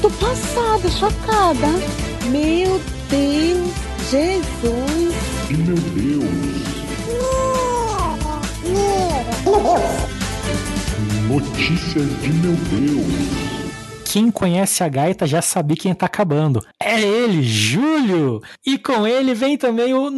[0.00, 1.66] tô passada, chocada.
[2.30, 3.70] Meu Deus,
[4.10, 5.14] Jesus.
[5.50, 6.24] E meu Deus.
[8.64, 10.18] Meu Deus.
[11.28, 13.48] Notícias de meu Deus.
[14.10, 16.64] Quem conhece a gaita já sabe quem tá acabando.
[16.80, 18.40] É ele, Júlio!
[18.64, 20.08] E com ele vem também o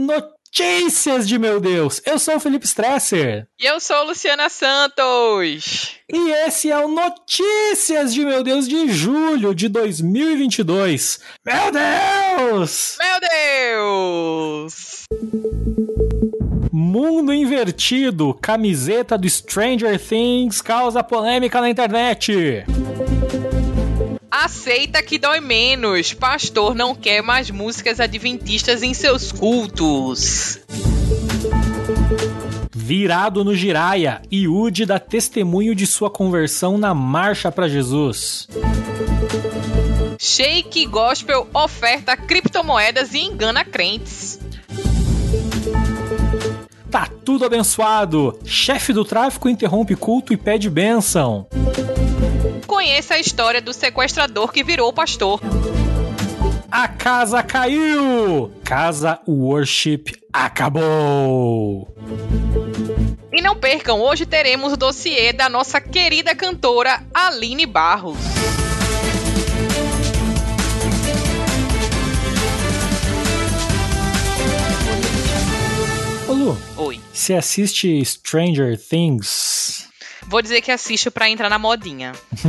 [0.52, 2.02] Notícias de meu Deus!
[2.04, 3.46] Eu sou o Felipe Stresser.
[3.58, 5.96] E eu sou Luciana Santos.
[6.12, 11.20] E esse é o Notícias de meu Deus de julho de 2022.
[11.46, 12.98] Meu Deus!
[12.98, 13.20] Meu
[13.76, 15.04] Deus!
[16.72, 22.64] Mundo invertido, camiseta do Stranger Things causa polêmica na internet.
[24.42, 26.14] Aceita que dói menos.
[26.14, 30.58] Pastor não quer mais músicas adventistas em seus cultos.
[32.74, 38.48] Virado no Giraia, Iude dá testemunho de sua conversão na Marcha para Jesus.
[40.18, 44.40] Shake Gospel oferta criptomoedas e engana crentes.
[46.90, 48.38] Tá tudo abençoado.
[48.46, 51.46] Chefe do tráfico interrompe culto e pede bênção.
[52.70, 55.40] Conheça a história do sequestrador que virou pastor.
[56.70, 58.52] A casa caiu!
[58.64, 61.92] Casa Worship acabou!
[63.32, 68.16] E não percam, hoje teremos o dossiê da nossa querida cantora Aline Barros.
[76.28, 77.00] Ô Lu, Oi.
[77.12, 79.69] você assiste Stranger Things?
[80.26, 82.12] Vou dizer que assisto pra entrar na modinha.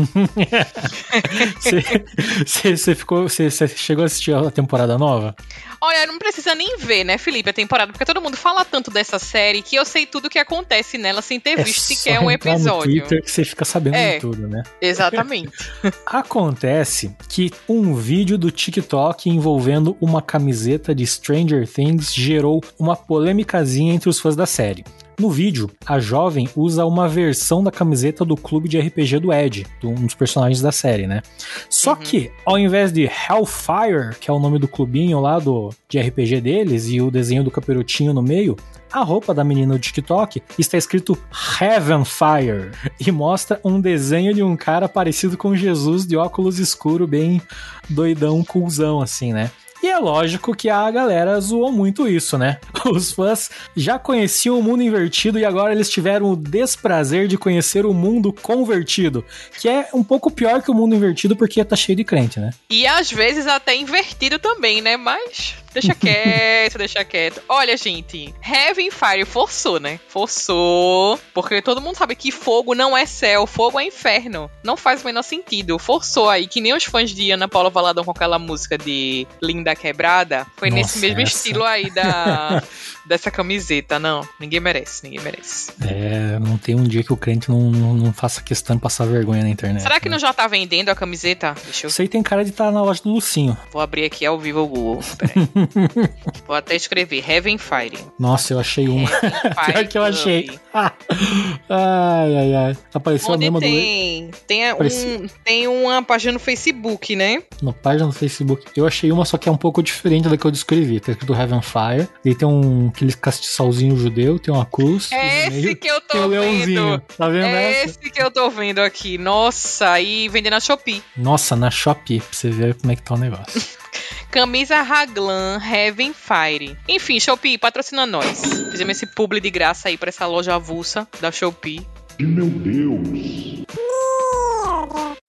[2.46, 3.28] Você- ficou.
[3.28, 5.36] Você chegou a assistir a temporada nova?
[5.80, 9.18] Olha, não precisa nem ver, né, Felipe, a temporada, porque todo mundo fala tanto dessa
[9.18, 12.30] série que eu sei tudo o que acontece nela sem ter visto só sequer um
[12.30, 12.92] entrar No episódio.
[13.02, 14.14] Twitter que você fica sabendo É.
[14.16, 14.62] de tudo, né?
[14.80, 15.52] Exatamente.
[16.06, 23.94] Acontece que um vídeo do TikTok envolvendo uma camiseta de Stranger Things gerou uma polêmicazinha
[23.94, 24.84] entre os fãs da série.
[25.22, 29.68] No vídeo, a jovem usa uma versão da camiseta do clube de RPG do Ed,
[29.84, 31.22] um dos personagens da série, né?
[31.70, 36.00] Só que, ao invés de Hellfire, que é o nome do clubinho lá do, de
[36.00, 38.58] RPG deles, e o desenho do caperotinho no meio,
[38.92, 41.16] a roupa da menina do TikTok está escrito
[41.62, 47.06] Heaven Fire e mostra um desenho de um cara parecido com Jesus de óculos escuro,
[47.06, 47.40] bem
[47.88, 49.52] doidão, coolzão, assim, né?
[49.84, 52.60] E é lógico que a galera zoou muito isso, né?
[52.86, 57.86] Os fãs já conheciam o mundo invertido e agora eles tiveram o desprazer de conhecer
[57.86, 59.26] o mundo convertido,
[59.60, 62.52] que é um pouco pior que o mundo invertido porque tá cheio de crente, né?
[62.70, 64.98] E às vezes até invertido também, né?
[64.98, 67.42] Mas deixa quieto, deixa quieto.
[67.50, 70.00] Olha, gente, Heaven Fire forçou, né?
[70.08, 71.20] Forçou.
[71.34, 74.50] Porque todo mundo sabe que fogo não é céu, fogo é inferno.
[74.64, 75.80] Não faz o menor sentido.
[75.80, 79.71] Forçou aí, que nem os fãs de Ana Paula Valadão com aquela música de Linda
[79.76, 80.46] Quebrada.
[80.56, 81.36] Foi Nossa, nesse mesmo essa.
[81.36, 82.64] estilo aí da.
[83.04, 84.22] Dessa camiseta, não.
[84.40, 85.72] Ninguém merece, ninguém merece.
[85.82, 89.06] É, não tem um dia que o crente não, não, não faça questão de passar
[89.06, 89.82] vergonha na internet.
[89.82, 90.14] Será que né?
[90.14, 91.56] não já tá vendendo a camiseta?
[91.66, 93.58] Deixa eu Isso aí tem cara de estar na loja do Lucinho.
[93.72, 95.04] Vou abrir aqui ao vivo o Google.
[95.18, 95.50] Peraí.
[96.46, 97.98] Vou até escrever Heaven Fire.
[98.20, 99.10] Nossa, eu achei uma.
[99.66, 100.52] Pior que eu achei.
[100.74, 102.78] Ai, ai, ai.
[102.94, 103.66] Apareceu a Onde mesma do.
[103.66, 104.32] tem?
[104.48, 107.42] Tem, um, tem uma página no Facebook, né?
[107.62, 108.68] Na página do Facebook.
[108.76, 111.00] Eu achei uma, só que é um pouco diferente da que eu descrevi.
[111.00, 112.10] Tá escrito Heaven Fire.
[112.26, 115.12] E tem um aquele castiçalzinho judeu, tem uma cruz.
[115.12, 116.66] É e no meio esse que eu tem tô leãozinho.
[116.92, 117.02] vendo.
[117.18, 117.86] Tá vendo É essa?
[117.92, 119.18] esse que eu tô vendo aqui.
[119.18, 121.04] Nossa, e vendendo na Shopee.
[121.16, 123.62] Nossa, na Shopee, pra você ver como é que tá o negócio.
[124.32, 126.78] Camisa Raglan Heaven Fire.
[126.88, 128.42] Enfim, Shopee, patrocina nós.
[128.72, 131.86] Fizemos esse publi de graça aí pra essa loja avulsa da Shopee.
[132.18, 133.08] E meu Deus.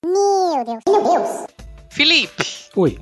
[0.04, 0.78] Meu Deus.
[0.86, 1.46] Meu Deus.
[1.90, 2.44] Felipe,
[2.74, 2.98] Oi.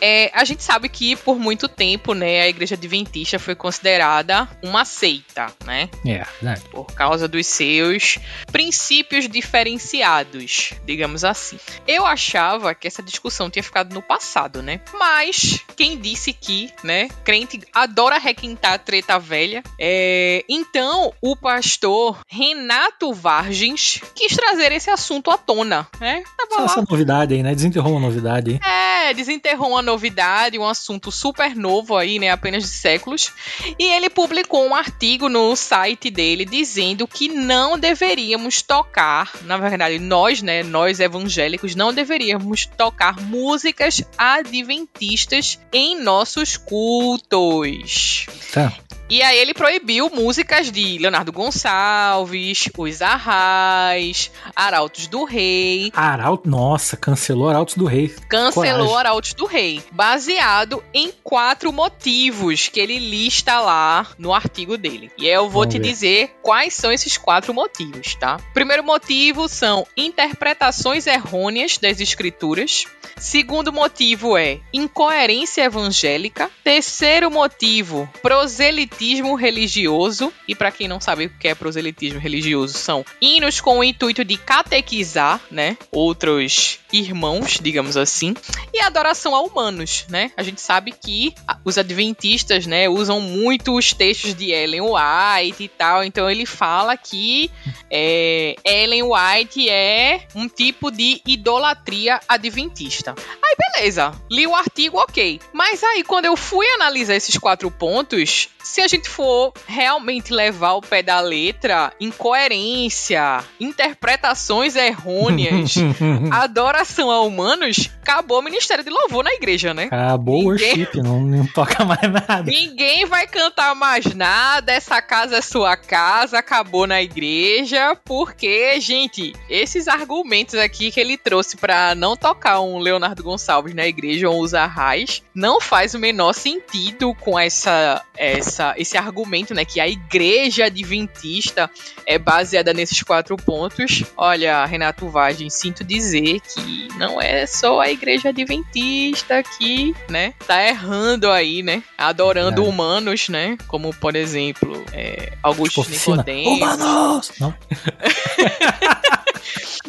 [0.00, 4.84] É, a gente sabe que por muito tempo, né, a igreja adventista foi considerada uma
[4.84, 5.88] seita, né?
[6.06, 6.62] É, verdade.
[6.70, 8.18] Por causa dos seus
[8.50, 11.58] princípios diferenciados, digamos assim.
[11.86, 14.80] Eu achava que essa discussão tinha ficado no passado, né?
[14.98, 19.62] Mas quem disse que, né, crente adora requintar treta velha.
[19.78, 26.22] É, então, o pastor Renato Vargens quis trazer esse assunto à tona, né?
[26.36, 27.54] Tava Só lá essa novidade aí, né?
[27.54, 29.08] Desenterrou uma novidade aí.
[29.10, 32.30] é, desenterrou uma novidade, um assunto super novo aí, né?
[32.30, 33.32] Apenas de séculos.
[33.78, 39.98] E ele publicou um artigo no site dele dizendo que não deveríamos tocar, na verdade,
[39.98, 40.62] nós, né?
[40.62, 48.26] Nós evangélicos, não deveríamos tocar músicas adventistas em nossos cultos.
[48.52, 48.87] Tá.
[49.10, 55.90] E aí ele proibiu músicas de Leonardo Gonçalves, Os Arrais, Arautos do Rei.
[55.94, 58.14] Arauto, nossa, cancelou Arautos do Rei.
[58.28, 58.96] Cancelou Coragem.
[58.98, 65.10] Arautos do Rei, baseado em quatro motivos que ele lista lá no artigo dele.
[65.16, 65.88] E eu vou Vamos te ver.
[65.88, 68.36] dizer quais são esses quatro motivos, tá?
[68.52, 72.84] Primeiro motivo são interpretações errôneas das escrituras.
[73.16, 76.50] Segundo motivo é incoerência evangélica.
[76.62, 78.97] Terceiro motivo, proselitismo
[79.34, 80.32] religioso.
[80.46, 84.24] E para quem não sabe o que é proselitismo religioso, são hinos com o intuito
[84.24, 88.34] de catequizar, né, outros irmãos, digamos assim.
[88.72, 90.30] E adoração a humanos, né?
[90.36, 95.62] A gente sabe que a- os adventistas, né, usam muito os textos de Ellen White
[95.64, 96.02] e tal.
[96.04, 97.50] Então ele fala que
[97.90, 103.14] é, Ellen White é um tipo de idolatria adventista.
[103.18, 105.40] Aí beleza, li o artigo, ok.
[105.52, 110.72] Mas aí quando eu fui analisar esses quatro pontos, se a gente for realmente levar
[110.74, 115.74] o pé da letra, incoerência, interpretações errôneas,
[116.78, 119.84] adoração a humanos, acabou o ministério de louvor na igreja, né?
[119.84, 122.42] Acabou o worship, não, não toca mais nada.
[122.42, 129.32] Ninguém vai cantar mais nada, essa casa é sua casa, acabou na igreja, porque, gente,
[129.48, 134.38] esses argumentos aqui que ele trouxe pra não tocar um Leonardo Gonçalves na igreja ou
[134.38, 139.88] usar raiz, não faz o menor sentido com essa, essa, esse argumento, né, que a
[139.88, 141.70] igreja adventista
[142.06, 144.04] é baseada nesses quatro pontos.
[144.16, 150.62] Olha, Renato Vagem, sinto dizer que não é só a igreja adventista que, né, tá
[150.66, 152.68] errando aí, né, adorando É.
[152.68, 156.16] humanos, né, como, por exemplo, é, Augusto oficina.
[156.18, 156.50] Nicodemo.
[156.56, 157.32] Humanos!
[157.40, 157.54] Não.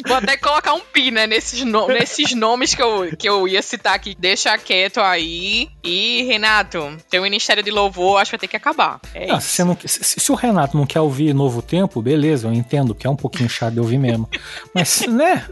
[0.06, 3.62] Vou até colocar um pi, né, nesses, no- nesses nomes que eu, que eu ia
[3.62, 4.14] citar aqui.
[4.18, 5.68] Deixa quieto aí.
[5.84, 9.00] E, Renato, teu ministério de louvor acho que vai ter que acabar.
[9.14, 9.40] É isso.
[9.48, 13.06] se, não- se- se o Renato não quer ouvir Novo Tempo, beleza, eu entendo que
[13.06, 14.28] é um pouquinho chato de ouvir mesmo.
[14.74, 15.46] Mas, né,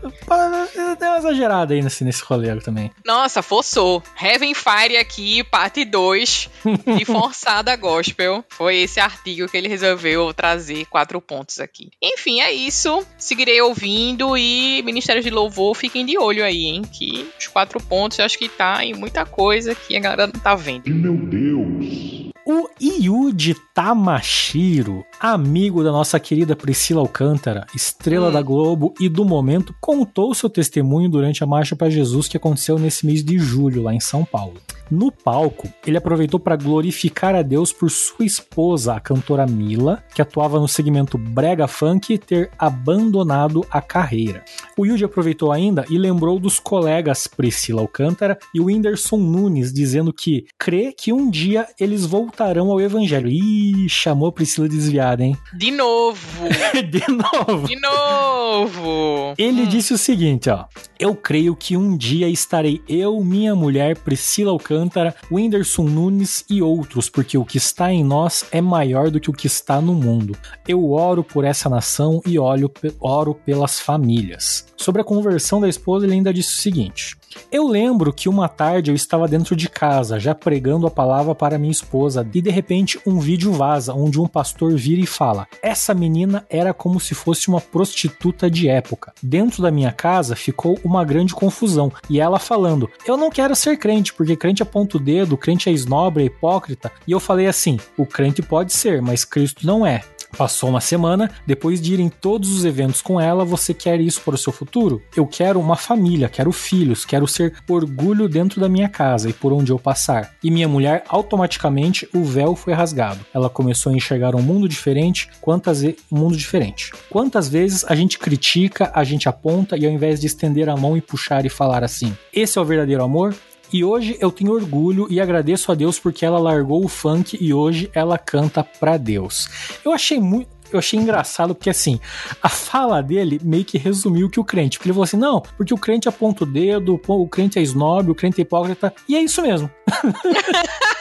[0.99, 2.91] deu uma exagerada aí nesse, nesse rolê também.
[3.05, 4.03] Nossa, forçou.
[4.21, 6.49] Heaven Fire aqui, parte 2
[6.97, 8.45] de Forçada Gospel.
[8.49, 11.91] Foi esse artigo que ele resolveu trazer quatro pontos aqui.
[12.03, 13.05] Enfim, é isso.
[13.19, 13.98] Seguirei ouvindo
[14.37, 16.83] e Ministério de Louvor, fiquem de olho aí, hein?
[16.83, 20.41] Que os quatro pontos eu acho que tá em muita coisa que a galera não
[20.41, 20.89] tá vendo.
[20.89, 22.28] Meu Deus.
[22.51, 28.33] O Yuji Tamashiro, amigo da nossa querida Priscila Alcântara, estrela Hum.
[28.33, 32.79] da Globo e do momento, contou seu testemunho durante a Marcha para Jesus que aconteceu
[32.79, 34.63] nesse mês de julho, lá em São Paulo.
[34.91, 40.23] No palco, ele aproveitou para glorificar a Deus por sua esposa, a cantora Mila, que
[40.23, 44.43] atuava no segmento Brega Funk, ter abandonado a carreira.
[44.79, 50.13] O Yuji aproveitou ainda e lembrou dos colegas Priscila Alcântara e o Whindersson Nunes, dizendo
[50.13, 53.29] que crê que um dia eles voltarão ao evangelho.
[53.29, 55.37] Ih, chamou Priscila desviada, hein?
[55.53, 56.19] De novo!
[56.91, 57.67] De novo.
[57.67, 59.35] De novo!
[59.37, 59.67] Ele Hum.
[59.67, 60.67] disse o seguinte, ó.
[60.99, 67.09] Eu creio que um dia estarei eu, minha mulher, Priscila Alcântara, Whindersson Nunes e outros,
[67.09, 70.37] porque o que está em nós é maior do que o que está no mundo.
[70.67, 72.71] Eu oro por essa nação e olho,
[73.01, 74.68] oro pelas famílias.
[74.79, 77.17] Sobre a conversão da esposa, ele ainda disse o seguinte:
[77.51, 81.59] Eu lembro que uma tarde eu estava dentro de casa, já pregando a palavra para
[81.59, 85.93] minha esposa, e de repente um vídeo vaza onde um pastor vira e fala: Essa
[85.93, 89.13] menina era como se fosse uma prostituta de época.
[89.21, 93.77] Dentro da minha casa ficou uma grande confusão, e ela falando: Eu não quero ser
[93.79, 96.93] crente, porque crente aponta o dedo, crente é esnobre, é hipócrita.
[97.05, 100.03] E eu falei assim: O crente pode ser, mas Cristo não é.
[100.37, 104.21] Passou uma semana, depois de ir em todos os eventos com ela, você quer isso
[104.21, 105.03] para o seu futuro?
[105.17, 109.53] Eu quero uma família, quero filhos, quero ser orgulho dentro da minha casa e por
[109.53, 110.35] onde eu passar.
[110.45, 113.21] E minha mulher, automaticamente, o véu foi rasgado.
[113.33, 116.93] Ela começou a enxergar um mundo diferente, quantas ve- um mundo diferente.
[117.11, 120.97] Quantas vezes a gente critica, a gente aponta e ao invés de estender a mão
[120.97, 123.35] e puxar e falar assim: esse é o verdadeiro amor?
[123.73, 127.53] E hoje eu tenho orgulho e agradeço a Deus porque ela largou o funk e
[127.53, 129.49] hoje ela canta pra Deus.
[129.85, 130.59] Eu achei muito.
[130.71, 131.99] Eu achei engraçado porque assim,
[132.43, 134.79] a fala dele meio que resumiu o que o crente.
[134.79, 138.11] Porque ele falou assim: não, porque o crente aponta o dedo, o crente é snob,
[138.11, 138.93] o crente é hipócrita.
[139.09, 139.71] E é isso mesmo.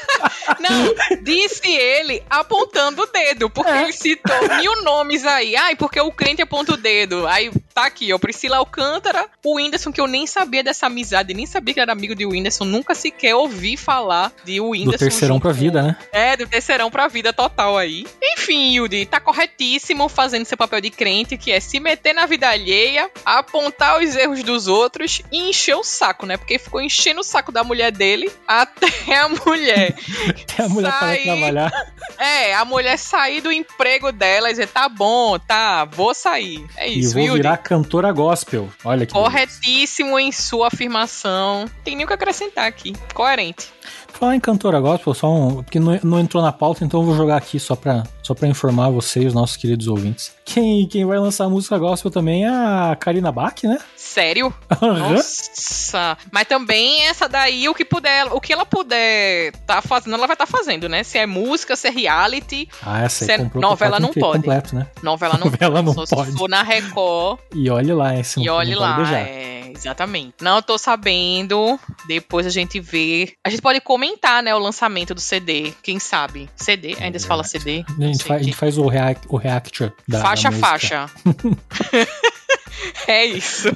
[0.59, 3.83] Não, disse ele apontando o dedo, porque É.
[3.83, 5.55] ele citou mil nomes aí.
[5.55, 7.27] Ai, porque o crente aponta o dedo.
[7.27, 11.45] Aí tá aqui, ó, Priscila Alcântara, o Whindersson, que eu nem sabia dessa amizade, nem
[11.45, 14.91] sabia que era amigo de Whindersson, nunca sequer ouvi falar de Whindersson.
[14.91, 15.97] Do terceirão junto pra vida, né?
[16.11, 18.05] É, do terceirão pra vida total aí.
[18.21, 22.47] Enfim, Yudi, tá corretíssimo fazendo seu papel de crente, que é se meter na vida
[22.49, 26.37] alheia, apontar os erros dos outros e encher o saco, né?
[26.37, 29.95] Porque ficou enchendo o saco da mulher dele até a mulher
[30.29, 31.23] Até a mulher para Sai.
[31.23, 31.71] trabalhar.
[32.17, 36.65] É, a mulher sair do emprego dela e dizer, tá bom, tá, vou sair.
[36.77, 37.37] É E isso, vou Yuri.
[37.37, 38.69] virar cantora gospel.
[38.83, 39.29] Olha que beleza.
[39.31, 41.65] Corretíssimo em sua afirmação.
[41.83, 42.93] Tem nem o que acrescentar aqui.
[43.13, 43.67] Coerente.
[44.13, 45.61] Falar em cantora gospel, só um.
[45.63, 48.47] Porque não, não entrou na pauta, então eu vou jogar aqui só pra, só pra
[48.47, 50.33] informar você e os nossos queridos ouvintes.
[50.43, 53.77] Quem, quem vai lançar música gospel também é a Karina Bach, né?
[54.07, 54.53] Sério?
[54.81, 55.13] Aham.
[55.13, 56.17] Nossa.
[56.31, 60.33] Mas também essa daí, o que puder, o que ela puder tá fazendo, ela vai
[60.33, 61.03] estar fazendo, né?
[61.03, 64.37] Se é música, se é reality, Ah, essa aí Cê- comprou novela não pode.
[64.39, 64.87] completo, né?
[65.03, 66.31] novela não Novela não Só se pode.
[66.33, 69.19] for na Record E olhe lá, esse e olhe pode lá.
[69.19, 70.35] É, exatamente.
[70.41, 71.79] Não tô sabendo.
[72.07, 73.33] Depois a gente vê.
[73.45, 75.73] A gente pode comentar, né, o lançamento do CD.
[75.83, 76.49] Quem sabe?
[76.55, 76.95] CD?
[76.99, 77.83] Ainda se fala CD?
[77.87, 81.05] A gente, faz, a gente faz o, react, o react da, Faixa, da faixa.
[83.07, 83.69] é isso.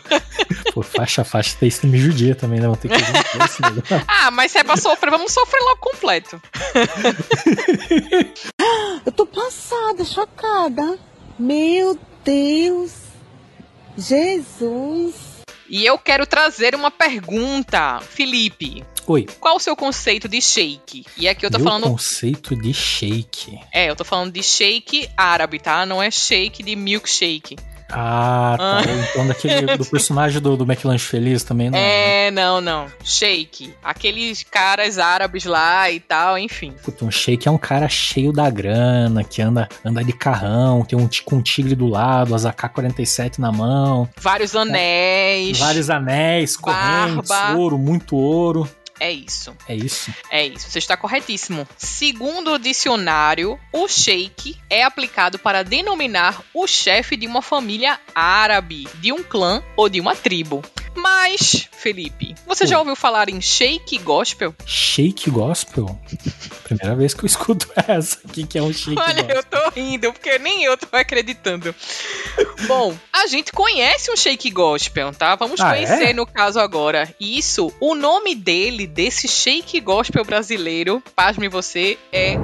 [0.73, 2.65] Pô, faixa, faixa, isso me judia também, né?
[2.65, 4.01] Vamos ter que ver esse negócio.
[4.07, 6.41] Ah, mas se é pra sofrer, vamos sofrer logo completo.
[9.05, 10.99] Eu tô passada, chocada.
[11.39, 12.91] Meu Deus.
[13.97, 15.13] Jesus.
[15.69, 17.99] E eu quero trazer uma pergunta.
[18.01, 19.25] Felipe, Oi.
[19.39, 21.05] qual o seu conceito de shake?
[21.17, 21.83] E aqui eu tô Meu falando.
[21.83, 23.57] conceito de shake.
[23.73, 25.85] É, eu tô falando de shake árabe, tá?
[25.85, 27.55] Não é shake de milkshake.
[27.91, 28.77] Ah, tá.
[28.79, 28.81] Ah.
[29.11, 31.81] Então daquele do personagem do, do McLanche Feliz também, não é?
[31.81, 32.27] né?
[32.27, 32.87] É, não, não.
[33.03, 33.73] Shake.
[33.83, 36.73] Aqueles caras árabes lá e tal, enfim.
[36.83, 40.97] Puta, um shake é um cara cheio da grana, que anda, anda de carrão, tem
[40.97, 45.57] um, com um tigre do lado, as AK-47 na mão, Vários anéis.
[45.59, 47.57] vários anéis, correntes, Barba.
[47.59, 48.67] ouro, muito ouro.
[49.01, 49.57] É isso.
[49.67, 50.13] É isso.
[50.29, 51.67] É isso, você está corretíssimo.
[51.75, 58.87] Segundo o dicionário, o sheik é aplicado para denominar o chefe de uma família árabe,
[58.99, 60.61] de um clã ou de uma tribo.
[60.95, 64.53] Mas, Felipe, você já ouviu falar em shake gospel?
[64.65, 65.99] Shake gospel?
[66.63, 68.17] Primeira vez que eu escuto essa.
[68.25, 69.35] O que, que é um shake Olha, gospel?
[69.35, 71.73] eu tô rindo, porque nem eu tô acreditando.
[72.67, 75.35] Bom, a gente conhece um shake gospel, tá?
[75.35, 76.13] Vamos Ah, conhecer é?
[76.13, 77.13] no caso agora.
[77.19, 82.35] Isso, o nome dele, desse shake gospel brasileiro, pasme você, é.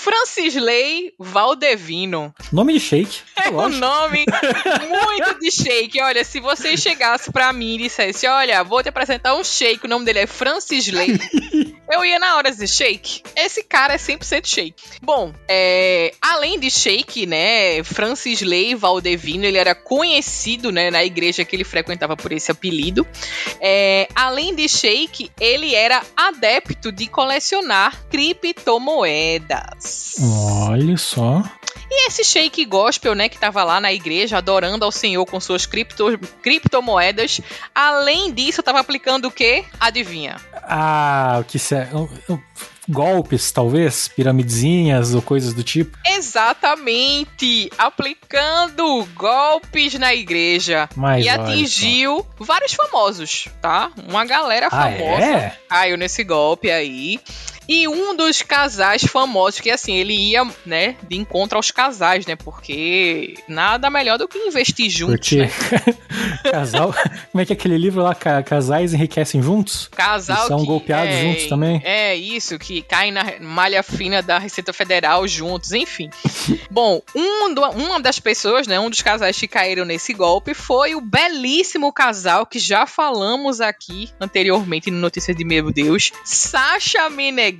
[0.00, 2.34] Francisley Valdevino.
[2.50, 3.20] Nome de shake.
[3.36, 3.80] É um lógico.
[3.80, 4.24] nome
[4.88, 6.00] muito de shake.
[6.00, 9.88] Olha, se você chegasse pra mim e dissesse, olha, vou te apresentar um shake, o
[9.88, 11.18] nome dele é Francisley,
[11.92, 13.22] eu ia na hora dizer shake.
[13.36, 14.82] Esse cara é 100% shake.
[15.02, 21.54] Bom, é, além de shake, né, Francisley Valdevino, ele era conhecido, né, na igreja que
[21.54, 23.06] ele frequentava por esse apelido.
[23.60, 29.89] É, além de shake, ele era adepto de colecionar criptomoedas.
[30.68, 31.42] Olha só.
[31.90, 35.66] E esse shake gospel, né, que tava lá na igreja adorando ao Senhor com suas
[35.66, 37.40] cripto, criptomoedas,
[37.74, 39.64] além disso, tava aplicando o quê?
[39.78, 40.36] Adivinha?
[40.62, 41.88] Ah, o que se é?
[42.88, 44.08] Golpes, talvez?
[44.08, 45.96] Piramidezinhas ou coisas do tipo?
[46.06, 47.70] Exatamente!
[47.78, 50.88] Aplicando golpes na igreja.
[50.96, 53.90] Mas e atingiu vários famosos, tá?
[54.08, 54.76] Uma galera só.
[54.76, 55.56] Ah, famosa é?
[55.68, 57.20] caiu nesse golpe aí.
[57.72, 62.34] E um dos casais famosos, que assim, ele ia, né, de encontro aos casais, né?
[62.34, 65.48] Porque nada melhor do que investir juntos, né?
[66.50, 66.92] casal.
[67.30, 68.12] Como é que é aquele livro lá?
[68.14, 69.88] Ca- Casais enriquecem juntos?
[69.94, 71.80] Casal E são que golpeados é, juntos também?
[71.84, 76.10] É, isso, que caem na malha fina da Receita Federal juntos, enfim.
[76.70, 80.94] Bom, um do- uma das pessoas, né, um dos casais que caíram nesse golpe foi
[80.96, 87.08] o belíssimo casal que já falamos aqui anteriormente no Notícias de Meu Deus, Sasha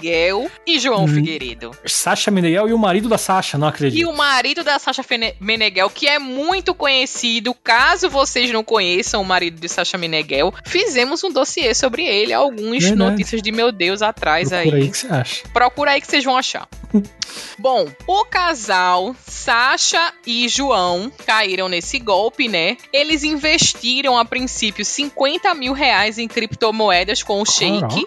[0.01, 1.09] Meneghel e João Hum.
[1.09, 1.71] Figueiredo.
[1.87, 4.09] Sasha Meneghel e o marido da Sasha, não E acredito.
[4.11, 5.03] o marido da Sasha
[5.41, 11.23] Meneghel, que é muito conhecido, caso vocês não conheçam o marido de Sasha Meneghel, fizemos
[11.23, 13.11] um dossiê sobre ele, alguns Verdade.
[13.11, 14.83] notícias de meu Deus atrás Procura aí.
[14.83, 15.49] aí o que você acha.
[15.53, 16.67] Procura aí que vocês vão achar.
[17.59, 22.77] Bom, o casal Sasha e João caíram nesse golpe, né?
[22.93, 28.05] Eles investiram a princípio 50 mil reais em criptomoedas com o Shake.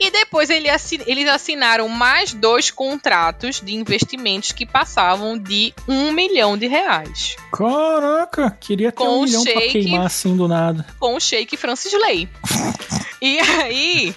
[0.00, 6.12] E depois ele assi- eles assinaram mais dois contratos de investimentos que passavam de um
[6.12, 7.36] milhão de reais.
[7.52, 9.72] Caraca, queria ter Com um milhão pra shake.
[9.72, 10.86] queimar assim do nada.
[10.98, 12.28] Com o Shake Francis Lay.
[13.20, 14.14] E aí,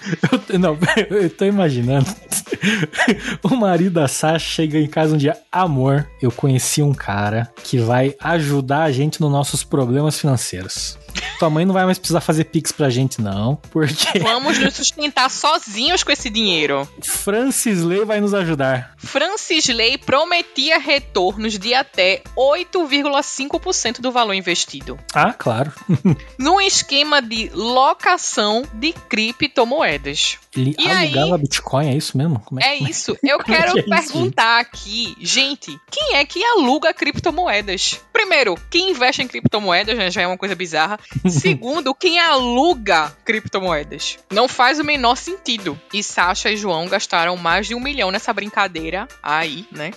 [0.48, 0.78] Eu, não,
[1.10, 2.06] eu tô imaginando.
[3.42, 5.36] O marido da Sasha chega em casa um dia.
[5.50, 10.96] Amor, eu conheci um cara que vai ajudar a gente nos nossos problemas financeiros.
[11.38, 13.56] Tua mãe não vai mais precisar fazer pix pra gente, não.
[13.70, 16.88] Porque Vamos nos sustentar sozinhos com esse dinheiro.
[17.02, 18.94] Francis Lay vai nos ajudar.
[18.98, 24.98] Francis Lay prometia retornos de até 8,5% do valor investido.
[25.14, 25.72] Ah, claro.
[26.38, 30.38] Num esquema de locação de criptomoedas.
[30.56, 31.42] Ele E alugava aí?
[31.42, 32.40] Bitcoin, é isso mesmo?
[32.40, 33.16] Como É como isso.
[33.22, 38.00] Eu é quero que é perguntar aqui, gente, quem é que aluga criptomoedas?
[38.22, 40.96] Primeiro, quem investe em criptomoedas né, já é uma coisa bizarra.
[41.28, 44.16] Segundo, quem aluga criptomoedas?
[44.30, 45.78] Não faz o menor sentido.
[45.92, 49.90] E Sasha e João gastaram mais de um milhão nessa brincadeira aí, né?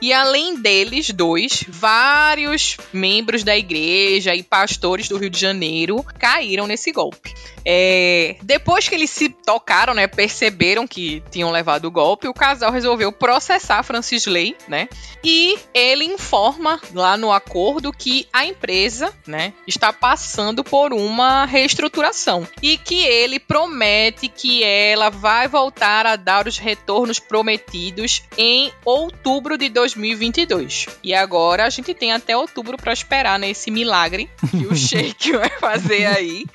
[0.00, 6.66] E além deles dois, vários membros da igreja e pastores do Rio de Janeiro caíram
[6.66, 7.34] nesse golpe.
[7.64, 12.70] É, depois que eles se tocaram, né, perceberam que tinham levado o golpe, o casal
[12.70, 14.88] resolveu processar Francis Lay, né?
[15.24, 22.46] E ele informa lá no acordo que a empresa, né, está passando por uma reestruturação
[22.62, 29.58] e que ele promete que ela vai voltar a dar os retornos prometidos em outubro
[29.58, 30.86] de 2022.
[31.02, 35.50] E agora a gente tem até outubro para esperar nesse milagre que o Sheik vai
[35.50, 36.46] fazer aí.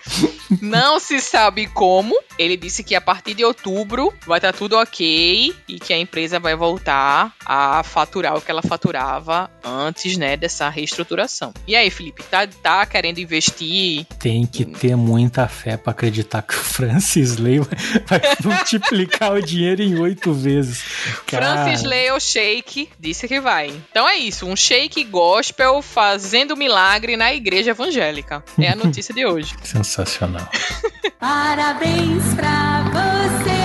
[0.61, 2.15] Não se sabe como.
[2.37, 6.39] Ele disse que a partir de outubro vai estar tudo ok e que a empresa
[6.39, 11.00] vai voltar a faturar o que ela faturava antes, né, dessa reestruturação.
[11.67, 14.05] E aí, Felipe, tá, tá querendo investir?
[14.19, 19.81] Tem que ter muita fé pra acreditar que o Francis Lay vai, multiplicar o dinheiro
[19.81, 20.83] em oito vezes.
[21.27, 23.67] Cara, Francis Leo Shake disse que vai.
[23.89, 28.43] Então é isso, um shake gospel fazendo milagre na igreja evangélica.
[28.59, 29.55] É a notícia de hoje.
[29.63, 30.47] Sensacional.
[31.19, 33.60] Parabéns pra você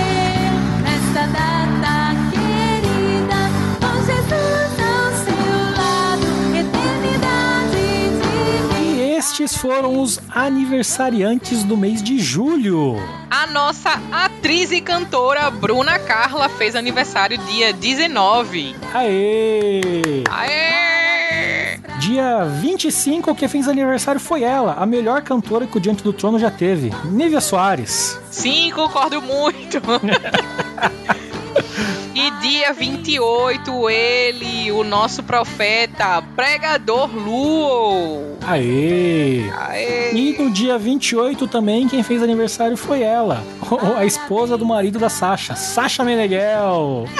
[9.27, 12.95] estes foram os aniversariantes do mês de julho.
[13.29, 18.73] A nossa atriz e cantora Bruna Carla fez aniversário dia 19.
[18.93, 20.23] Aê!
[20.31, 21.77] Aê!
[21.99, 26.39] Dia 25, quem fez aniversário foi ela, a melhor cantora que o Diante do Trono
[26.39, 28.17] já teve, Nívia Soares.
[28.31, 29.81] Sim, concordo muito.
[32.17, 38.35] E dia 28, ele, o nosso profeta, pregador Luo.
[38.41, 39.47] Aê!
[39.55, 40.15] Aê!
[40.15, 43.43] E no dia 28 também, quem fez aniversário foi ela,
[43.95, 47.05] a esposa do marido da Sasha, Sasha Meneghel.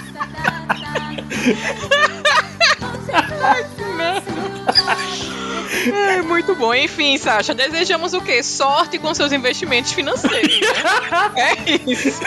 [5.94, 6.74] É muito bom.
[6.74, 8.42] Enfim, Sasha, desejamos o quê?
[8.44, 10.60] Sorte com seus investimentos financeiros.
[10.60, 10.68] Né?
[11.36, 12.22] É isso.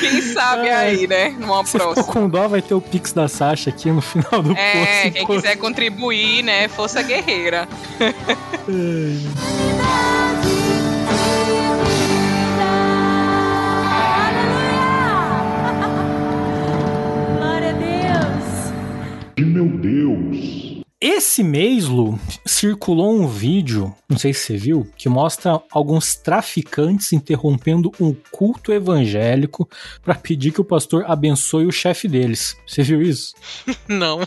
[0.00, 1.34] Quem sabe aí, né?
[1.38, 2.04] Numa Se próxima.
[2.06, 5.10] com dó, vai ter o Pix da Sasha aqui no final do É, post.
[5.12, 6.68] quem quiser contribuir, né?
[6.68, 7.68] Força guerreira.
[14.62, 17.32] Aleluia!
[17.38, 18.72] Glória a Deus!
[19.36, 20.61] De meu Deus.
[21.04, 27.12] Esse mês, Lu, circulou um vídeo, não sei se você viu, que mostra alguns traficantes
[27.12, 29.68] interrompendo um culto evangélico
[30.00, 32.56] para pedir que o pastor abençoe o chefe deles.
[32.64, 33.34] Você viu isso?
[33.88, 34.20] Não.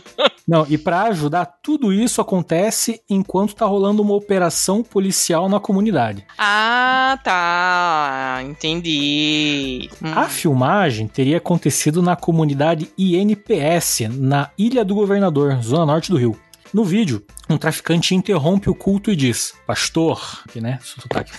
[0.46, 6.26] Não, e para ajudar, tudo isso acontece enquanto tá rolando uma operação policial na comunidade.
[6.36, 8.42] Ah, tá.
[8.44, 9.88] Entendi.
[10.02, 10.12] Hum.
[10.14, 16.38] A filmagem teria acontecido na comunidade INPS, na Ilha do Governador, zona norte do Rio.
[16.76, 20.78] No vídeo, um traficante interrompe o culto e diz: Pastor, né?
[20.82, 21.32] sotaque.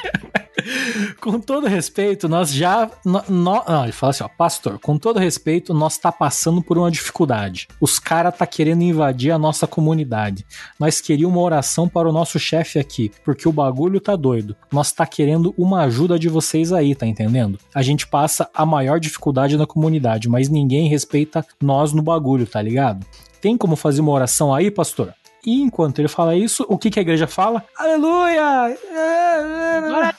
[1.20, 2.90] com todo respeito, nós já.
[3.04, 6.78] No, no- não, ele fala assim: ó, Pastor, com todo respeito, nós tá passando por
[6.78, 7.68] uma dificuldade.
[7.78, 10.46] Os caras tá querendo invadir a nossa comunidade.
[10.78, 14.56] Nós queríamos uma oração para o nosso chefe aqui, porque o bagulho tá doido.
[14.72, 17.58] Nós tá querendo uma ajuda de vocês aí, tá entendendo?
[17.74, 22.62] A gente passa a maior dificuldade na comunidade, mas ninguém respeita nós no bagulho, tá
[22.62, 23.04] ligado?
[23.40, 25.14] Tem como fazer uma oração aí, pastor?
[25.44, 27.64] E enquanto ele fala isso, o que, que a igreja fala?
[27.78, 28.76] Aleluia!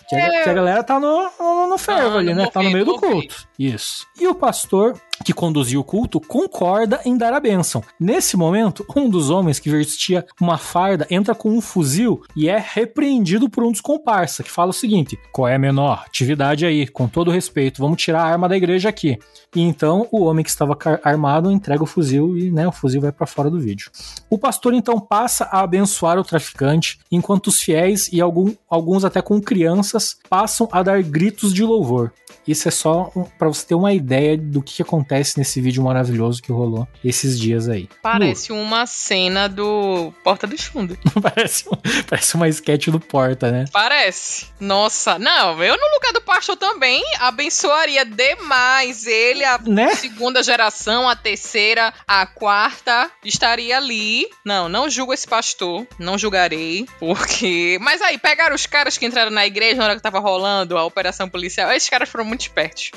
[0.09, 2.47] Que a, que a galera tá no, no, no fervo Ah, ali, né?
[2.47, 3.47] Tá no meio do culto.
[3.67, 4.07] Isso.
[4.19, 7.83] E o pastor que conduzia o culto concorda em dar a bênção.
[7.99, 12.57] Nesse momento, um dos homens que vestia uma farda entra com um fuzil e é
[12.57, 16.03] repreendido por um dos comparsa, que fala o seguinte: qual é menor?
[16.07, 19.19] Atividade aí, com todo respeito, vamos tirar a arma da igreja aqui.
[19.55, 23.11] E então o homem que estava armado entrega o fuzil e né, o fuzil vai
[23.11, 23.91] para fora do vídeo.
[24.27, 29.21] O pastor então passa a abençoar o traficante, enquanto os fiéis e algum- alguns até
[29.21, 32.11] com crianças passam a dar gritos de louvor.
[32.47, 36.51] Isso é só para você ter uma ideia do que, acontece nesse vídeo maravilhoso que
[36.51, 37.87] rolou esses dias aí.
[38.01, 40.97] Parece uma cena do Porta dos Fundos.
[41.21, 41.65] parece,
[42.09, 43.65] parece uma sketch do Porta, né?
[43.71, 44.47] Parece.
[44.59, 49.93] Nossa, não, eu no lugar do pastor também abençoaria demais ele, a Né?
[49.95, 54.27] segunda geração, a terceira, a quarta, estaria ali.
[54.45, 57.77] Não, não julgo esse pastor, não julgarei, porque...
[57.81, 60.85] Mas aí, pegaram os caras que entraram na igreja na hora que tava rolando a
[60.85, 62.91] operação policial, esses caras foram muito espertos,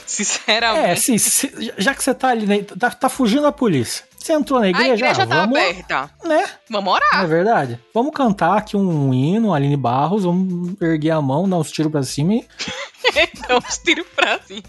[0.47, 0.91] É, sinceramente.
[0.93, 4.05] assim, se- já que você tá ali, né, tá, tá fugindo da polícia.
[4.19, 6.11] Você entrou na a igreja, igreja ah, tá vamos, aberta.
[6.25, 6.45] né?
[6.71, 7.25] Vamos Não orar.
[7.25, 7.79] é verdade?
[7.93, 12.03] Vamos cantar aqui um hino, Aline Barros, vamos erguer a mão, dar uns tiros pra
[12.03, 12.47] cima e
[13.15, 14.63] Então, os tiros pra cima.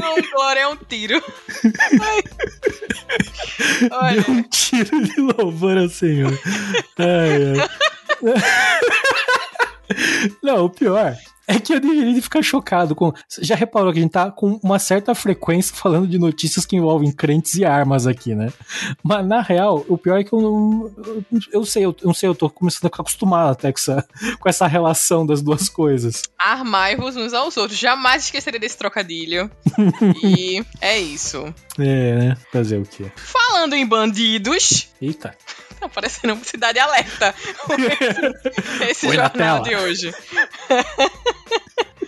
[0.00, 1.22] Não, glória é um tiro.
[2.00, 2.22] Ai.
[3.92, 6.32] Olha, dê um tiro de louvor ao Senhor.
[6.98, 7.68] Ai, ai.
[10.42, 11.14] Não, o pior
[11.46, 13.12] é que eu deveria ficar chocado com.
[13.28, 16.76] Você já reparou que a gente tá com uma certa frequência falando de notícias que
[16.76, 18.52] envolvem crentes e armas aqui, né?
[19.02, 20.92] Mas na real, o pior é que eu não.
[21.04, 24.08] Eu, eu sei, eu não sei, eu tô começando a ficar acostumado até com essa,
[24.40, 26.22] com essa relação das duas coisas.
[26.38, 27.78] armai-vos uns aos outros.
[27.78, 29.50] Jamais esquecerei desse trocadilho.
[30.22, 31.54] e é isso.
[31.78, 32.36] É, né?
[32.52, 33.10] Fazer o quê?
[33.16, 35.36] Falando em bandidos, Eita.
[35.78, 37.34] tá parecendo uma cidade alerta.
[38.88, 40.14] esse esse jornal de hoje.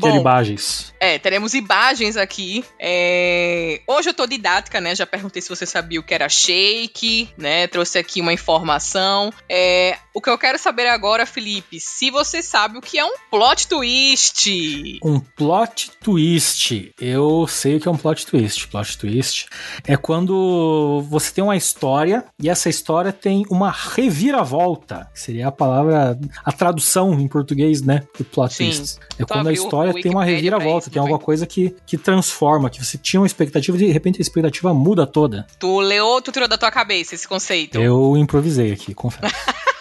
[0.00, 0.94] Quero Bom, imagens.
[0.98, 2.64] É, teremos imagens aqui.
[2.78, 4.94] É, Hoje eu tô didática, né?
[4.94, 7.66] Já perguntei se você sabia o que era shake, né?
[7.66, 9.32] Trouxe aqui uma informação.
[9.48, 13.14] É, O que eu quero saber agora, Felipe, se você sabe o que é um
[13.30, 14.98] plot twist.
[15.04, 16.92] Um plot twist.
[17.00, 18.68] Eu sei o que é um plot twist.
[18.68, 19.46] Plot twist
[19.86, 25.10] é quando você tem uma história e essa história tem uma reviravolta.
[25.12, 28.02] que Seria a palavra, a tradução em português, né?
[28.16, 28.64] Do plot Sim.
[28.64, 28.97] twist.
[29.18, 32.84] É Tu quando a história tem uma reviravolta, tem alguma coisa que, que transforma, que
[32.84, 35.46] você tinha uma expectativa e de repente a expectativa muda toda.
[35.58, 37.78] Tu leu ou tu tirou da tua cabeça esse conceito?
[37.78, 39.34] Eu improvisei aqui, confesso.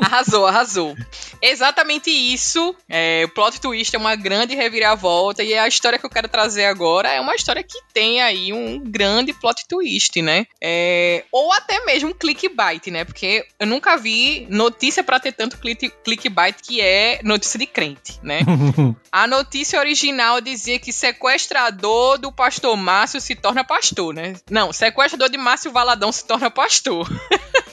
[0.00, 0.96] Arrasou, arrasou.
[1.40, 2.74] Exatamente isso.
[2.88, 6.64] É, o plot twist é uma grande reviravolta e a história que eu quero trazer
[6.64, 10.46] agora é uma história que tem aí um grande plot twist, né?
[10.60, 13.04] É, ou até mesmo clickbait, né?
[13.04, 18.18] Porque eu nunca vi notícia pra ter tanto click- clickbait que é notícia de crente,
[18.22, 18.40] né?
[19.12, 24.34] A notícia original dizia que sequestrador do pastor Márcio se torna pastor, né?
[24.50, 27.08] Não, sequestrador de Márcio Valadão se torna pastor.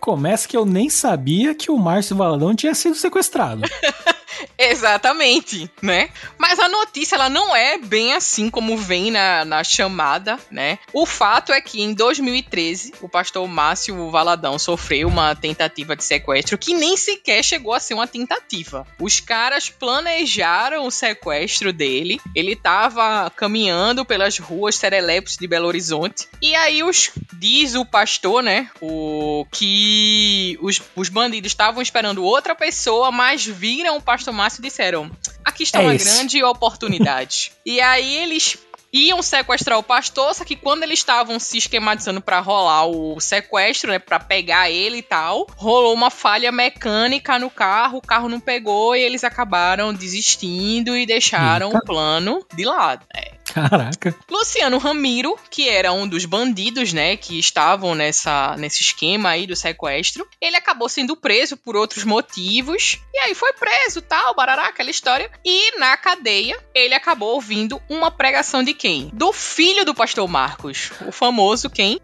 [0.00, 3.62] Começa que eu nem sabia que o Márcio Valadão tinha sido sequestrado.
[4.58, 6.10] Exatamente, né?
[6.38, 10.78] Mas a notícia ela não é bem assim como vem na, na chamada, né?
[10.92, 16.58] O fato é que em 2013 o pastor Márcio Valadão sofreu uma tentativa de sequestro
[16.58, 18.86] que nem sequer chegou a ser uma tentativa.
[18.98, 22.20] Os caras planejaram o sequestro dele.
[22.34, 28.42] Ele tava caminhando pelas ruas serelepes de Belo Horizonte e aí os diz o pastor,
[28.42, 28.70] né?
[28.80, 34.62] O que os, os bandidos estavam esperando outra pessoa, mas viram o pastor Márcio e
[34.62, 35.10] disseram:
[35.44, 37.52] Aqui está É uma esse." grande oportunidade.
[37.64, 38.58] e aí eles
[38.92, 43.90] iam sequestrar o pastor, só que quando eles estavam se esquematizando pra rolar o sequestro,
[43.90, 48.40] né, Pra pegar ele e tal, rolou uma falha mecânica no carro, o carro não
[48.40, 51.78] pegou e eles acabaram desistindo e deixaram Eita.
[51.78, 53.04] o plano de lado.
[53.14, 53.35] É.
[53.56, 54.14] Caraca.
[54.30, 59.56] Luciano Ramiro, que era um dos bandidos, né, que estavam nessa, nesse esquema aí do
[59.56, 64.90] sequestro, ele acabou sendo preso por outros motivos, e aí foi preso, tal, barará, aquela
[64.90, 69.08] história, e na cadeia ele acabou ouvindo uma pregação de quem?
[69.14, 71.98] Do filho do pastor Marcos, o famoso quem?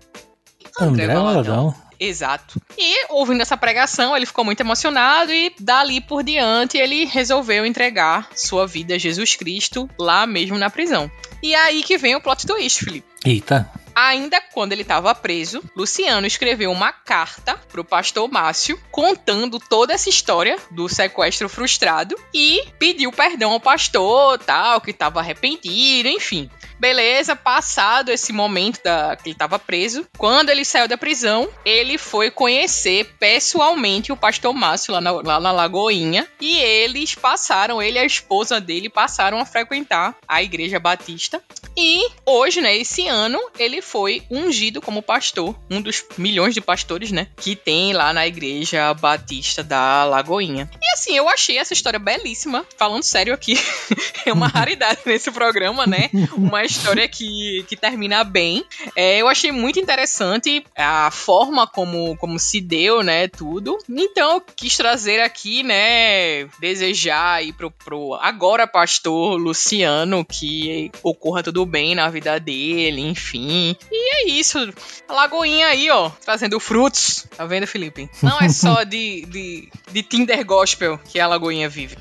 [0.81, 1.75] André Valadão.
[2.03, 2.61] Exato.
[2.77, 8.29] E ouvindo essa pregação, ele ficou muito emocionado e dali por diante ele resolveu entregar
[8.35, 11.09] sua vida a Jesus Cristo lá mesmo na prisão.
[11.41, 13.07] E aí que vem o plot twist, Felipe.
[13.25, 13.71] Eita.
[13.95, 20.09] Ainda quando ele estava preso, Luciano escreveu uma carta pro pastor Márcio contando toda essa
[20.09, 26.51] história do sequestro frustrado e pediu perdão ao pastor, tal, que estava arrependido, enfim.
[26.83, 31.97] Beleza, passado esse momento da, que ele estava preso, quando ele saiu da prisão, ele
[31.97, 37.99] foi conhecer pessoalmente o pastor Márcio lá na, lá na Lagoinha e eles passaram, ele
[37.99, 41.41] e a esposa dele passaram a frequentar a igreja batista
[41.77, 47.11] E hoje, né, esse ano, ele foi ungido como pastor, um dos milhões de pastores,
[47.11, 50.71] né, que tem lá na igreja batista da Lagoinha.
[50.81, 53.59] E assim, eu achei essa história belíssima, falando sério aqui,
[54.27, 58.65] é uma raridade nesse programa, né, uma história que, que termina bem.
[58.95, 63.79] É, eu achei muito interessante a forma como, como se deu, né, tudo.
[63.89, 71.43] Então, eu quis trazer aqui, né, desejar aí pro, pro agora pastor Luciano que ocorra
[71.43, 73.77] tudo bem na vida dele, enfim.
[73.91, 74.59] E é isso.
[75.09, 77.27] A Lagoinha aí, ó, trazendo frutos.
[77.37, 78.09] Tá vendo, Felipe?
[78.23, 81.97] Não é só de, de, de Tinder Gospel que a Lagoinha vive.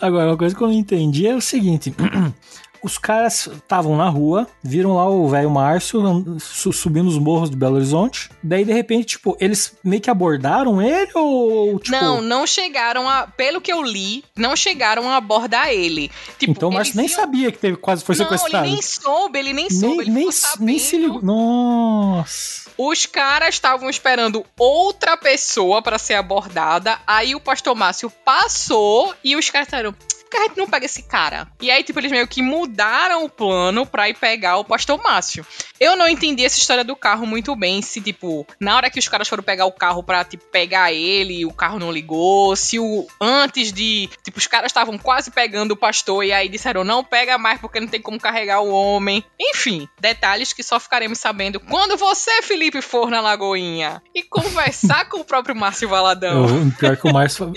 [0.00, 1.94] Agora, uma coisa que eu não entendi é o seguinte.
[2.82, 6.00] Os caras estavam na rua, viram lá o velho Márcio
[6.40, 8.30] subindo os morros de Belo Horizonte.
[8.42, 11.90] Daí, de repente, tipo, eles meio que abordaram ele ou, tipo...
[11.96, 13.26] Não, não chegaram a.
[13.26, 16.10] Pelo que eu li, não chegaram a abordar ele.
[16.38, 18.64] Tipo, então o Márcio nem iam- sabia que teve, quase foi Não, sequestrado.
[18.66, 19.86] ele nem soube, ele nem soube.
[19.88, 20.28] nem, ele nem,
[20.60, 21.22] nem se ligou.
[21.22, 22.68] Nossa.
[22.76, 26.98] Os caras estavam esperando outra pessoa pra ser abordada.
[27.06, 29.94] Aí o pastor Márcio passou e os caras disseram.
[30.28, 31.48] Por que a gente não pega esse cara?
[31.60, 35.44] E aí, tipo, eles meio que mudaram o plano pra ir pegar o pastor Márcio.
[35.80, 37.80] Eu não entendi essa história do carro muito bem.
[37.80, 41.46] Se, tipo, na hora que os caras foram pegar o carro pra, tipo, pegar ele,
[41.46, 42.54] o carro não ligou.
[42.56, 43.06] Se o.
[43.20, 44.08] Antes de.
[44.22, 47.80] Tipo, os caras estavam quase pegando o pastor e aí disseram: não pega mais porque
[47.80, 49.24] não tem como carregar o homem.
[49.40, 55.20] Enfim, detalhes que só ficaremos sabendo quando você, Felipe, for na Lagoinha e conversar com
[55.20, 56.48] o próprio Márcio Valadão.
[56.48, 57.52] Eu, pior que o Márcio,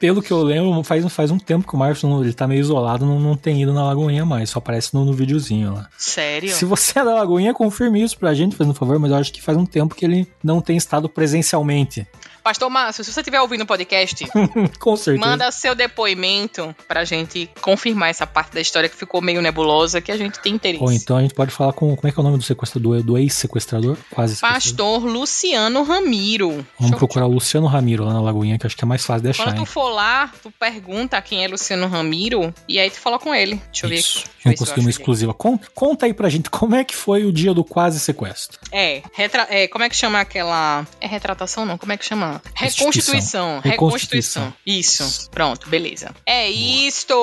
[0.00, 2.60] pelo que eu lembro, faz, faz um tempo que o Márcio não- ele tá meio
[2.60, 5.88] isolado, não, não tem ido na Lagoinha mais, só aparece no, no videozinho lá.
[5.96, 6.50] Sério?
[6.50, 9.32] Se você é da Lagoinha, confirme isso pra gente, fazendo um favor, mas eu acho
[9.32, 12.06] que faz um tempo que ele não tem estado presencialmente.
[12.46, 14.24] Pastor Márcio, se você estiver ouvindo o podcast,
[14.78, 15.26] Com certeza.
[15.26, 20.12] manda seu depoimento pra gente confirmar essa parte da história que ficou meio nebulosa, que
[20.12, 20.84] a gente tem interesse.
[20.84, 21.96] Ou então a gente pode falar com.
[21.96, 23.02] Como é que é o nome do sequestrador?
[23.02, 23.96] Do ex-sequestrador?
[24.12, 24.36] Quase.
[24.40, 26.50] Pastor Luciano Ramiro.
[26.50, 29.04] Deixa Vamos eu- procurar o Luciano Ramiro lá na Lagoinha, que acho que é mais
[29.04, 29.42] fácil de achar.
[29.46, 29.66] Quando tu hein?
[29.66, 33.60] for lá, tu pergunta quem é Luciano Ramiro e aí tu fala com ele.
[33.72, 34.18] Deixa eu ver Isso.
[34.18, 35.34] Deixa eu ver se eu consegui uma exclusiva.
[35.34, 38.60] Con- conta aí pra gente como é que foi o dia do quase sequestro.
[38.70, 39.02] É,
[39.50, 40.86] é, como é que chama aquela.
[41.00, 41.76] É retratação, não?
[41.76, 42.35] Como é que chama?
[42.54, 43.60] Reconstituição.
[43.60, 44.44] Reconstituição.
[44.44, 44.54] Reconstituição.
[44.66, 45.30] Isso.
[45.30, 46.14] Pronto, beleza.
[46.24, 47.14] É isto!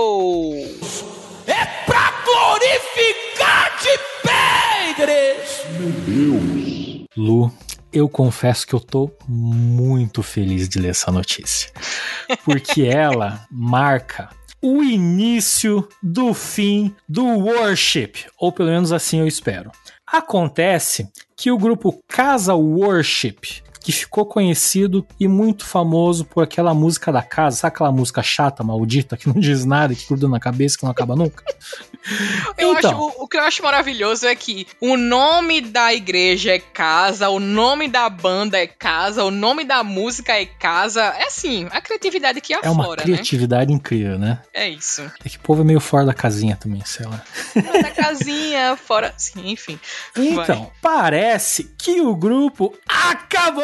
[5.80, 7.08] Meu Deus.
[7.16, 7.52] Lu,
[7.92, 11.72] eu confesso que eu tô muito feliz de ler essa notícia.
[12.44, 14.30] Porque ela marca
[14.62, 18.14] o início do fim do worship.
[18.40, 19.72] Ou pelo menos assim eu espero.
[20.08, 27.12] Acontece que o grupo Casa Worship, que ficou conhecido e muito famoso por aquela música
[27.12, 30.78] da casa, sabe aquela música chata, maldita, que não diz nada, que gruda na cabeça,
[30.78, 31.44] que não acaba nunca?
[32.58, 32.92] Eu Então.
[32.92, 37.30] acho, o, o que eu acho maravilhoso é que o nome da igreja é casa,
[37.30, 41.02] o nome da banda é casa, o nome da música é casa.
[41.02, 42.96] É assim, a criatividade que É uma né?
[43.04, 44.42] criatividade incrível, né?
[44.54, 45.02] É isso.
[45.24, 47.24] É que o povo é meio fora da casinha também, sei lá.
[47.56, 49.14] Da casinha, fora.
[49.18, 49.80] Sim, enfim.
[50.18, 53.64] Então, parece que o grupo acabou!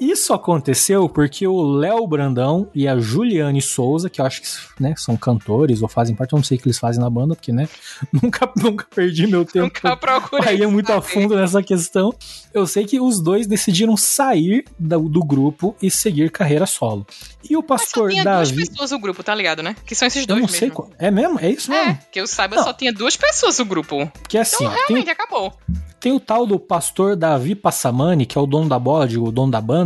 [0.00, 4.48] Isso aconteceu porque o Léo Brandão e a Juliane Souza, que eu acho que
[4.80, 7.34] né, são cantores ou fazem parte, eu não sei o que eles fazem na banda,
[7.34, 7.68] porque né,
[8.12, 9.66] nunca, nunca perdi meu tempo.
[9.66, 10.62] Nunca procurei.
[10.62, 12.12] É muito a fundo nessa questão.
[12.52, 17.06] Eu sei que os dois decidiram sair do, do grupo e seguir carreira solo.
[17.48, 18.66] E o Mas só pastor tinha duas Davi.
[18.68, 19.74] pessoas no grupo, tá ligado, né?
[19.86, 20.58] Que são esses Eu dois não mesmo.
[20.58, 20.88] sei qual.
[20.98, 21.38] É mesmo?
[21.40, 21.90] É isso mesmo?
[21.90, 22.64] É, que eu saiba, Não.
[22.64, 24.10] só tinha duas pessoas no grupo.
[24.22, 25.52] Porque assim, Então, ó, tem, realmente, acabou.
[26.00, 29.50] tem o tal do pastor Davi Passamani, que é o dono da bode, o dono
[29.52, 29.83] da banda,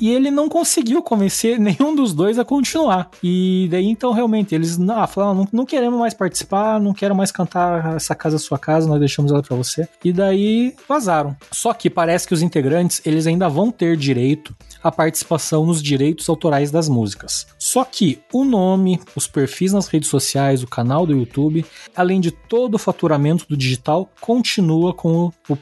[0.00, 3.10] e ele não conseguiu convencer nenhum dos dois a continuar.
[3.22, 7.30] E daí, então, realmente, eles ah, falaram, não, não queremos mais participar, não quero mais
[7.30, 9.88] cantar essa casa sua casa, nós deixamos ela pra você.
[10.04, 11.36] E daí, vazaram.
[11.50, 16.28] Só que parece que os integrantes, eles ainda vão ter direito à participação nos direitos
[16.28, 17.46] autorais das músicas.
[17.58, 21.64] Só que o nome, os perfis nas redes sociais, o canal do YouTube,
[21.96, 25.58] além de todo o faturamento do digital, continua com o, o.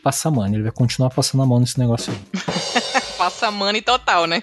[0.46, 2.72] Ele vai continuar passando a mão nesse negócio aí.
[3.22, 4.42] passa money total, né?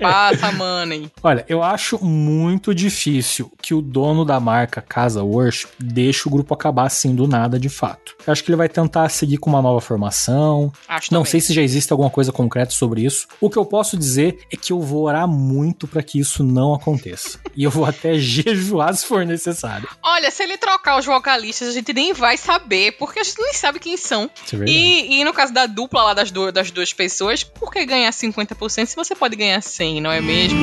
[0.00, 1.10] Passa money.
[1.22, 6.52] Olha, eu acho muito difícil que o dono da marca Casa Worship deixe o grupo
[6.54, 8.14] acabar assim do nada, de fato.
[8.26, 10.72] Eu acho que ele vai tentar seguir com uma nova formação.
[10.86, 11.30] Acho Não também.
[11.30, 13.26] sei se já existe alguma coisa concreta sobre isso.
[13.40, 16.74] O que eu posso dizer é que eu vou orar muito pra que isso não
[16.74, 17.38] aconteça.
[17.56, 19.88] e eu vou até jejuar se for necessário.
[20.02, 23.54] Olha, se ele trocar os vocalistas, a gente nem vai saber, porque a gente nem
[23.54, 24.30] sabe quem são.
[24.52, 24.64] É.
[24.66, 28.12] E, e no caso da dupla lá das, du- das duas pessoas, por que ganhar
[28.18, 30.58] 50% se você pode ganhar 100, não é mesmo?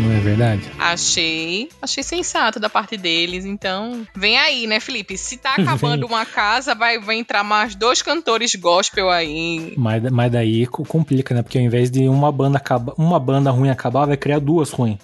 [0.00, 0.62] Não é verdade?
[0.78, 5.16] Achei, achei sensato da parte deles, então vem aí, né, Felipe?
[5.16, 9.72] Se tá acabando uma casa, vai, vai entrar mais dois cantores gospel aí.
[9.76, 11.42] Mas, mas daí co- complica, né?
[11.42, 14.98] Porque ao invés de uma banda acaba, uma banda ruim acabar, vai criar duas ruins.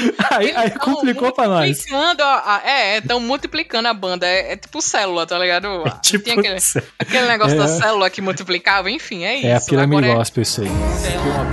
[0.30, 1.68] Aí, aí complicou pra nós.
[1.68, 4.26] multiplicando a- é, estão multiplicando a banda.
[4.26, 5.82] É, é tipo célula, tá ligado?
[6.02, 6.56] Tipo, Tinha aquele,
[6.98, 7.58] aquele negócio É.
[7.58, 9.46] da célula que multiplicava, enfim, é isso.
[9.46, 10.68] é a pirâmide Agora é- gospel isso aí.
[10.68, 11.44] Sua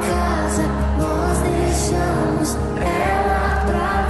[0.00, 0.62] casa,
[0.98, 4.06] nós deixamos ela pra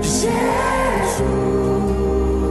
[0.00, 0.02] você.
[0.02, 1.18] Jesus.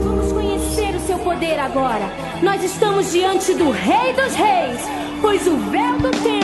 [0.04, 2.08] Vamos conhecer o seu poder agora.
[2.42, 4.80] Nós estamos diante do Rei dos Reis,
[5.20, 6.43] pois o véu do templo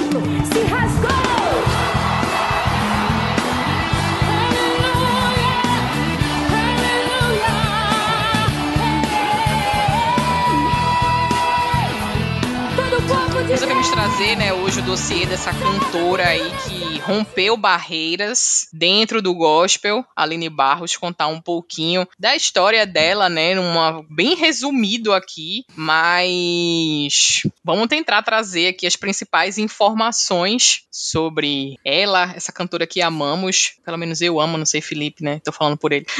[13.66, 13.90] Deus.
[13.90, 20.48] trazer, né, hoje o dossiê dessa cantora aí que rompeu barreiras dentro do gospel, Aline
[20.48, 28.22] Barros, contar um pouquinho da história dela, né, numa bem resumido aqui, mas vamos tentar
[28.22, 34.56] trazer aqui as principais informações sobre ela, essa cantora que amamos, pelo menos eu amo,
[34.56, 36.06] não sei Felipe, né, tô falando por ele.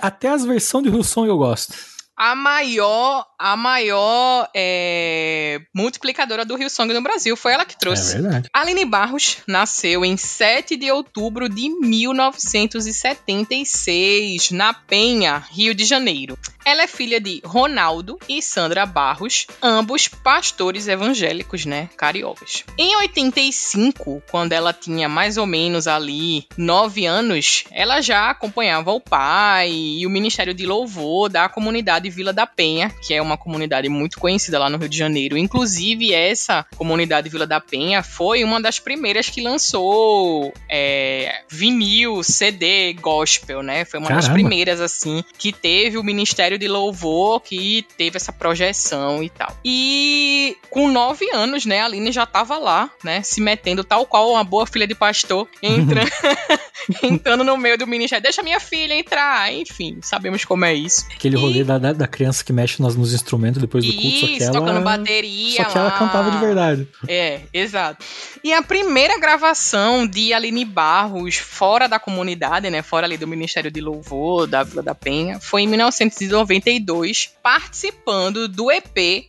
[0.00, 1.89] Até as versões de Wilson eu gosto.
[2.22, 7.34] A maior, a maior é, multiplicadora do Rio Song no Brasil.
[7.34, 8.20] Foi ela que É trouxe.
[8.20, 8.46] verdade.
[8.52, 16.38] Aline Barros nasceu em 7 de outubro de 1976, na Penha, Rio de Janeiro.
[16.62, 22.64] Ela é filha de Ronaldo e Sandra Barros, ambos pastores evangélicos, né, cariocas.
[22.76, 29.00] Em 85, quando ela tinha mais ou menos ali 9 anos, ela já acompanhava o
[29.00, 33.88] pai e o Ministério de Louvor da comunidade Vila da Penha, que é uma comunidade
[33.88, 35.36] muito conhecida lá no Rio de Janeiro.
[35.38, 42.92] Inclusive, essa comunidade Vila da Penha foi uma das primeiras que lançou é, vinil, CD,
[42.94, 43.84] gospel, né?
[43.84, 44.34] Foi uma das Caramba.
[44.34, 49.56] primeiras, assim, que teve o Ministério de Louvor, que teve essa projeção e tal.
[49.64, 54.30] E com nove anos, né, a Aline já tava lá, né, se metendo tal qual
[54.32, 56.10] uma boa filha de pastor, entrando,
[57.02, 58.22] entrando no meio do ministério.
[58.22, 61.06] Deixa minha filha entrar, enfim, sabemos como é isso.
[61.12, 64.08] Aquele E- rolê da, da, da criança que mexe nos, nos instrumentos depois do culto,
[64.18, 64.52] só que Isso, ela.
[64.58, 65.98] tocando bateria Só que ela lá.
[65.98, 66.88] cantava de verdade.
[67.06, 68.04] É, exato.
[68.42, 73.70] E a primeira gravação de Aline Barros fora da comunidade, né, fora ali do Ministério
[73.70, 79.26] de Louvor, da Vila da Penha, foi em 1992, participando do EP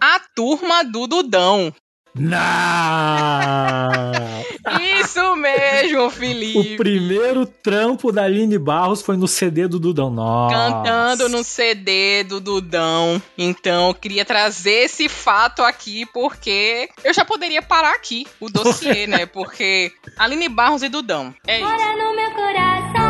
[0.00, 1.72] A Turma do Dudão.
[2.18, 2.36] Não!
[5.00, 6.74] Isso mesmo, Felipe.
[6.74, 10.10] o primeiro trampo da Aline Barros foi no CD do Dudão.
[10.10, 10.54] Nossa.
[10.54, 13.20] Cantando no CD do Dudão.
[13.36, 19.06] Então, eu queria trazer esse fato aqui, porque eu já poderia parar aqui o dossiê,
[19.08, 19.26] né?
[19.26, 21.34] Porque Aline Barros e Dudão.
[21.46, 21.68] É isso.
[21.68, 23.05] Mora no meu coração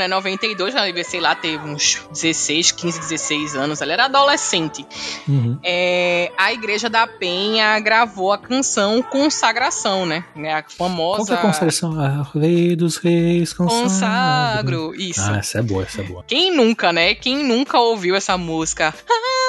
[0.00, 4.86] né, 92, ela devia, sei lá, teve uns 16, 15, 16 anos, ela era adolescente.
[5.28, 5.58] Uhum.
[5.62, 10.24] É, a Igreja da Penha gravou a canção Consagração, né?
[10.34, 12.00] né, A famosa Qual que é a consagração?
[12.00, 13.82] Ah, Rei dos Reis, consagro.
[13.82, 14.94] Consagro.
[14.96, 15.20] Isso.
[15.20, 16.24] Ah, essa é boa, essa é boa.
[16.26, 17.14] Quem nunca, né?
[17.14, 18.94] Quem nunca ouviu essa música?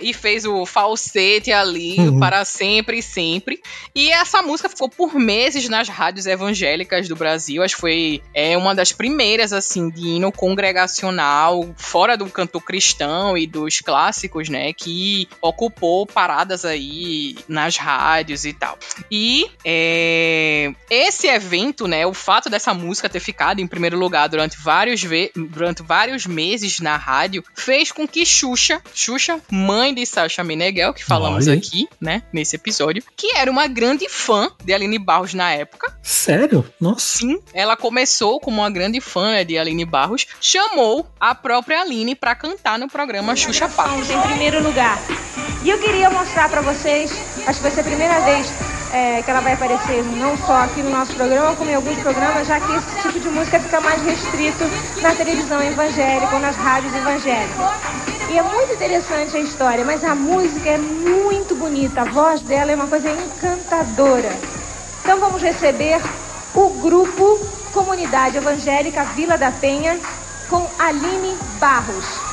[0.00, 2.18] E fez o falsete ali Uhum.
[2.20, 3.60] para sempre e sempre.
[3.94, 7.62] E essa música ficou por meses nas rádios evangélicas do Brasil.
[7.62, 13.36] Acho que foi é, uma das primeiras, assim, de hino congregacional, fora do canto cristão
[13.36, 14.72] e dos clássicos, né?
[14.72, 18.78] Que ocupou paradas aí nas rádios e tal.
[19.10, 24.56] E é, esse evento, né, o fato dessa música ter ficado em primeiro lugar durante
[24.58, 25.02] vários,
[25.34, 30.92] durante vários meses na rádio, fez com que Xuxa, Xuxa, mãe mãe de Sasha Meneghel,
[30.92, 35.34] que falamos Olha aqui, né, nesse episódio, que era uma grande fã de Aline Barros
[35.34, 35.92] na época.
[36.02, 36.64] Sério?
[36.80, 37.18] Nossa.
[37.18, 42.14] Sim, ela começou como uma grande fã né, de Aline Barros, chamou a própria Aline
[42.14, 43.90] pra cantar no programa Xuxa Park.
[43.90, 44.98] Vamos em primeiro lugar.
[45.62, 47.10] E eu queria mostrar pra vocês,
[47.46, 48.46] acho que vai ser a primeira vez
[48.92, 52.46] é, que ela vai aparecer não só aqui no nosso programa, como em alguns programas,
[52.46, 54.64] já que esse tipo de música fica mais restrito
[55.00, 58.17] na televisão evangélica ou nas rádios evangélicas.
[58.30, 62.70] E é muito interessante a história, mas a música é muito bonita, a voz dela
[62.70, 64.30] é uma coisa encantadora.
[65.00, 65.98] Então vamos receber
[66.54, 67.38] o grupo
[67.72, 69.98] Comunidade Evangélica Vila da Penha
[70.50, 72.27] com Aline Barros.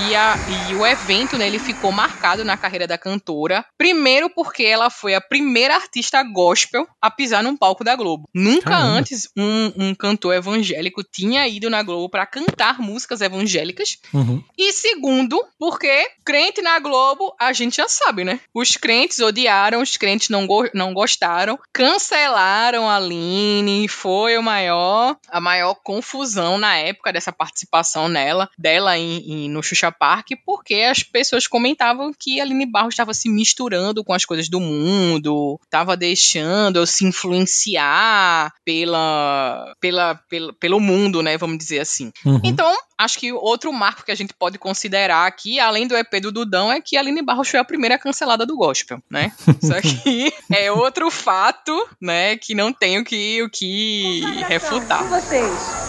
[0.00, 3.64] E, a- e o evento, né, ele ficou marcado na carreira da cantora.
[3.76, 8.28] Primeiro porque ela foi a primeira artista gospel a pisar num palco da Globo.
[8.34, 8.88] Nunca Caramba.
[8.98, 13.98] antes um, um cantor evangélico tinha ido na Globo pra cantar músicas evangélicas.
[14.14, 14.42] Uhum.
[14.56, 18.40] E segundo, porque crente na Globo, a gente já sabe, né?
[18.54, 25.16] Os crentes odiaram, os crentes não, go- não gostaram, cancelaram a Aline, foi o maior,
[25.28, 30.74] a maior confusão na época dessa participação nela, dela em, em- no Xuxa Park, porque
[30.74, 35.58] as pessoas comentavam que a Aline Barros estava se misturando com as coisas do mundo,
[35.64, 41.36] estava deixando se influenciar pela, pela, pela, pelo mundo, né?
[41.36, 42.12] Vamos dizer assim.
[42.24, 42.40] Uhum.
[42.44, 46.32] Então, acho que outro marco que a gente pode considerar aqui, além do EP do
[46.32, 49.32] Dudão, é que a Aline Barros foi a primeira cancelada do gospel, né?
[49.62, 55.04] Isso aqui é outro fato, né, que não tenho que, o que Com refutar.
[55.04, 55.79] vocês.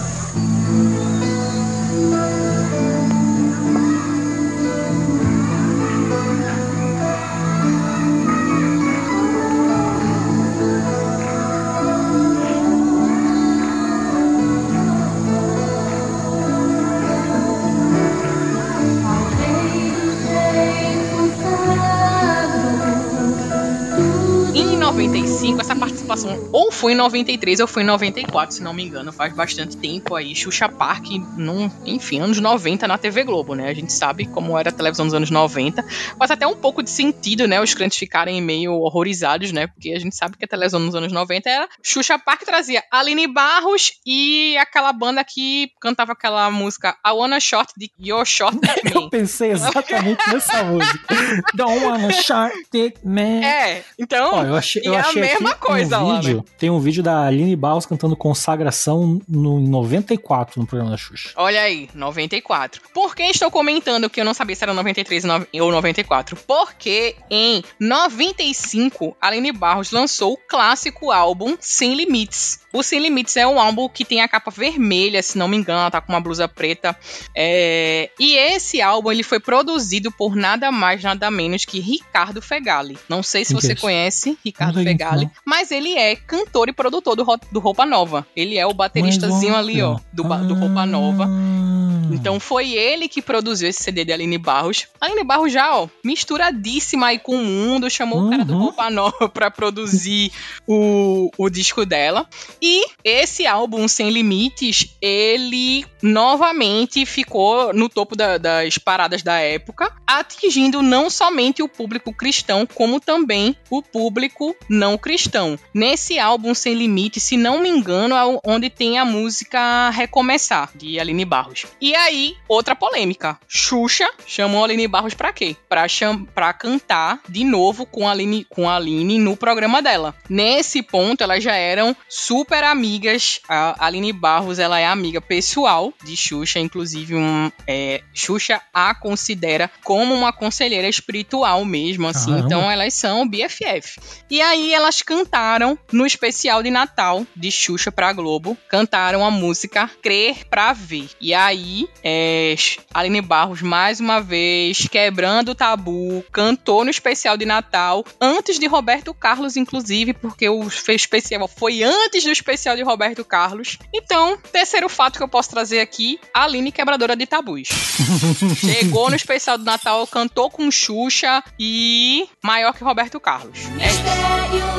[25.01, 29.11] 95, essa participação ou foi em 93 ou foi em 94, se não me engano,
[29.11, 30.35] faz bastante tempo aí.
[30.35, 33.69] Xuxa Park, num, enfim, anos 90 na TV Globo, né?
[33.69, 35.83] A gente sabe como era a televisão dos anos 90.
[36.19, 37.59] Faz até um pouco de sentido, né?
[37.59, 39.65] Os crentes ficarem meio horrorizados, né?
[39.65, 41.67] Porque a gente sabe que a televisão nos anos 90 era.
[41.81, 47.73] Xuxa Park trazia Aline Barros e aquela banda que cantava aquela música I Wanna Short
[47.75, 48.59] Dick, Your Short
[48.93, 50.99] Eu pensei exatamente nessa música.
[51.55, 53.43] Don't wanna short dick man.
[53.43, 54.31] É, então.
[54.33, 56.43] Ó, eu achei, eu e é a achei mesma aqui coisa um lá, vídeo, né?
[56.57, 61.31] tem um vídeo da Aline Barros cantando Consagração no em 94 no programa da Xuxa.
[61.35, 62.81] Olha aí, 94.
[62.93, 66.35] Por que estou comentando que eu não sabia se era 93 no- ou 94?
[66.47, 72.59] Porque em 95, Aline Barros lançou o clássico álbum Sem Limites.
[72.73, 75.89] O Sem Limites é um álbum que tem a capa vermelha, se não me engano,
[75.91, 76.95] tá com uma blusa preta.
[77.35, 82.97] É, E esse álbum ele foi produzido por nada mais, nada menos que Ricardo Fegali.
[83.09, 85.31] Não sei se que você é conhece Ricardo Fegali, não.
[85.45, 88.25] mas ele é cantor e produtor do, do Roupa Nova.
[88.35, 91.25] Ele é o bateristazinho ali, ó, do, ba- do Roupa Nova.
[91.25, 92.09] Ah.
[92.13, 94.87] Então foi ele que produziu esse CD de Aline Barros.
[94.99, 98.59] Aline Barros já, ó, misturadíssima aí com o mundo, chamou o cara do Uhum.
[98.63, 100.31] Roupa Nova pra produzir
[100.67, 102.27] o, o disco dela.
[102.61, 109.91] E esse álbum, Sem Limites, ele novamente ficou no topo da- das paradas da época,
[110.05, 115.57] atingindo não somente o público cristão, como também o público não cristão.
[115.73, 120.99] Nesse álbum Sem Limites, se não me engano, é onde tem a música Recomeçar, de
[120.99, 121.65] Aline Barros.
[121.79, 123.39] E aí, outra polêmica.
[123.47, 125.55] Xuxa chamou Aline Barros pra quê?
[125.67, 130.13] Pra, cham pra cantar de novo com a, Aline, com a Aline no programa dela.
[130.29, 133.39] Nesse ponto, elas já eram super amigas.
[133.47, 139.69] A Aline Barros, ela é amiga pessoal de Xuxa, inclusive um, é, Xuxa a considera
[139.83, 142.31] como uma conselheira espiritual mesmo, assim.
[142.31, 142.45] Caramba.
[142.45, 143.99] Então, elas são BFF.
[144.29, 149.89] E aí, elas cantaram no especial de Natal de Xuxa pra Globo, cantaram a música
[150.01, 151.09] Crer Pra Ver.
[151.19, 152.55] E aí, é,
[152.93, 158.67] Aline Barros, mais uma vez, quebrando o tabu, cantou no especial de Natal, antes de
[158.67, 163.77] Roberto Carlos, inclusive, porque o especial foi antes do especial de Roberto Carlos.
[163.93, 167.69] Então, terceiro fato que eu posso trazer aqui, Aline quebradora de tabus.
[168.59, 173.59] Chegou no especial do Natal, cantou com Xuxa e maior que Roberto Carlos.
[173.79, 174.70] É isso.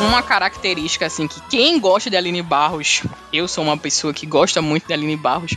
[0.00, 4.62] Uma característica, assim, que quem gosta de Aline Barros, eu sou uma pessoa que gosta
[4.62, 5.56] muito de Aline Barros,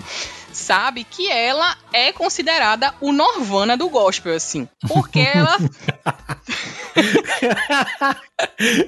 [0.52, 4.68] sabe que ela é considerada o Norvana do gospel, assim.
[4.88, 5.58] Porque ela.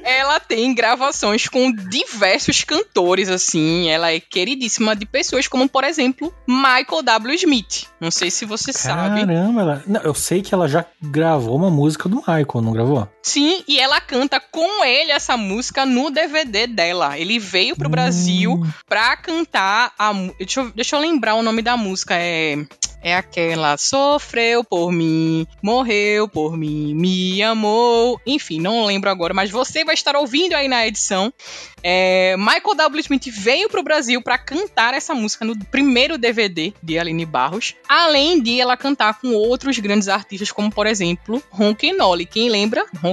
[0.04, 3.90] ela tem gravações com diversos cantores, assim.
[3.90, 7.36] Ela é queridíssima de pessoas como, por exemplo, Michael W.
[7.36, 7.88] Smith.
[8.00, 9.22] Não sei se você sabe.
[9.22, 9.84] Caramba, ela...
[9.86, 13.08] Não, eu sei que ela já gravou uma música do Michael, não gravou?
[13.24, 17.18] Sim, e ela canta com ele essa música no DVD dela.
[17.18, 20.12] Ele veio pro Brasil pra cantar a.
[20.38, 22.16] Deixa eu, deixa eu lembrar o nome da música.
[22.18, 22.58] É.
[23.04, 23.76] É aquela.
[23.76, 28.20] Sofreu por mim, morreu por mim, me amou.
[28.26, 31.32] Enfim, não lembro agora, mas você vai estar ouvindo aí na edição.
[31.84, 33.02] É, Michael W.
[33.02, 38.42] Smith veio pro Brasil pra cantar essa música no primeiro DVD de Aline Barros, além
[38.42, 42.26] de ela cantar com outros grandes artistas, como por exemplo Ronquenoli.
[42.26, 42.86] Quem lembra?
[42.96, 43.13] Ronquenoli.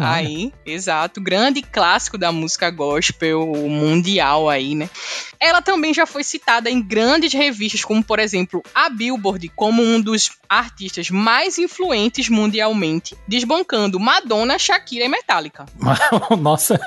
[0.00, 0.06] É?
[0.06, 4.88] Aí, exato, grande clássico da música gospel mundial aí, né?
[5.40, 10.00] Ela também já foi citada em grandes revistas, como por exemplo a Billboard, como um
[10.00, 15.66] dos artistas mais influentes mundialmente, desbancando Madonna, Shakira e Metallica.
[16.38, 16.78] Nossa,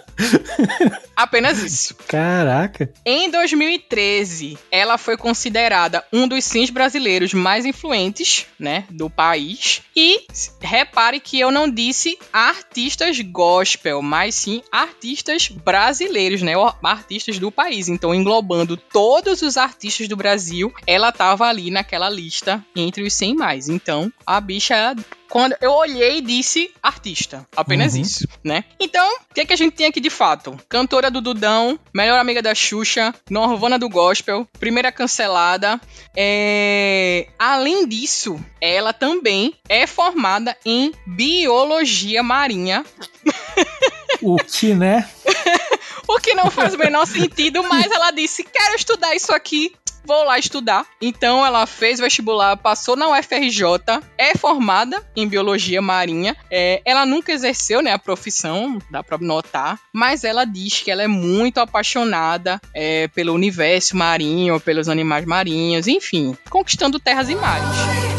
[1.17, 1.95] Apenas isso.
[2.07, 2.93] caraca.
[3.03, 9.81] Em 2013, ela foi considerada um dos sims brasileiros mais influentes, né, do país.
[9.95, 10.27] E
[10.61, 11.96] repare que eu não disse
[12.31, 17.87] artistas gospel, mas sim artistas brasileiros, né, artistas do país.
[17.87, 23.35] Então, englobando todos os artistas do Brasil, ela tava ali naquela lista entre os 100
[23.35, 23.69] mais.
[23.69, 24.95] Então, a bicha
[25.29, 27.45] quando eu olhei, disse artista.
[27.55, 28.01] Apenas Uhum.
[28.01, 28.63] isso, né?
[28.79, 30.57] Então, o que, que a gente tem aqui de fato?
[30.69, 35.79] Cantora do Dudão, melhor amiga da Xuxa, Norvana do Gospel, primeira cancelada.
[36.15, 37.27] É...
[37.37, 42.83] Além disso, ela também é formada em biologia marinha.
[44.21, 45.07] O que, né?
[46.07, 49.73] O que não faz o menor sentido, mas ela disse: quero estudar isso aqui.
[50.05, 50.85] Vou lá estudar.
[51.01, 53.61] Então ela fez vestibular, passou na UFRJ,
[54.17, 56.33] é formada em biologia marinha.
[56.49, 61.03] É, ela nunca exerceu né, a profissão, dá pra notar, mas ela diz que ela
[61.03, 68.16] é muito apaixonada é, pelo universo marinho, pelos animais marinhos, enfim, conquistando terras e mares.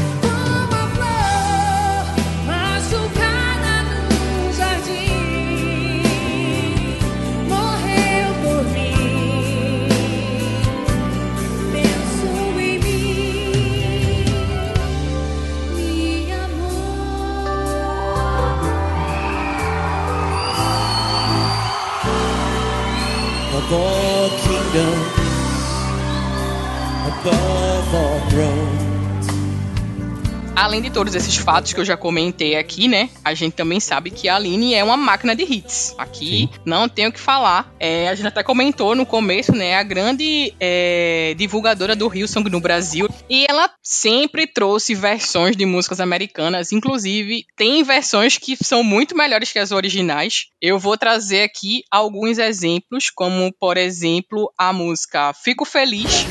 [30.59, 33.09] Além de todos esses fatos que eu já comentei aqui, né?
[33.25, 35.95] A gente também sabe que a Aline é uma máquina de hits.
[35.97, 37.73] Aqui não tenho o que falar.
[37.79, 39.77] É, a gente até comentou no começo, né?
[39.77, 43.09] A grande é, divulgadora do Hillsong no Brasil.
[43.31, 46.73] E ela sempre trouxe versões de músicas americanas.
[46.73, 50.47] Inclusive, tem versões que são muito melhores que as originais.
[50.61, 56.27] Eu vou trazer aqui alguns exemplos, como, por exemplo, a música Fico Feliz.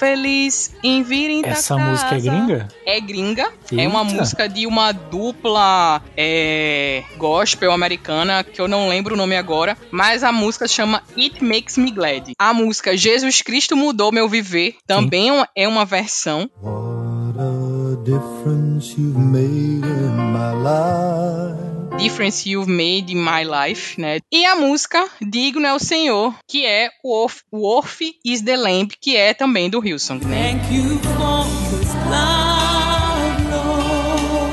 [0.00, 2.68] Feliz em vir em Essa música é gringa?
[2.86, 3.52] É gringa.
[3.76, 4.14] É uma Eita.
[4.14, 9.76] música de uma dupla é, gospel americana, que eu não lembro o nome agora.
[9.90, 12.32] Mas a música chama It Makes Me Glad.
[12.38, 16.50] A música Jesus Cristo Mudou Meu Viver também é uma versão.
[16.62, 21.69] What a difference you've made in my life.
[22.00, 24.18] Difference You've Made in My Life, né?
[24.32, 29.16] E a música Digno é o Senhor, que é o Orf is the Lamb, que
[29.16, 30.52] é também do Hillsong, né?
[30.60, 31.44] Thank you for
[31.78, 34.50] this love, Lord.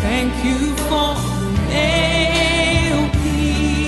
[0.00, 1.14] Thank you for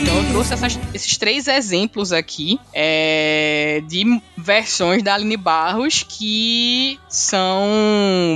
[0.03, 6.99] Então eu trouxe essas- esses três exemplos aqui é, de versões da Aline Barros que
[7.09, 7.65] são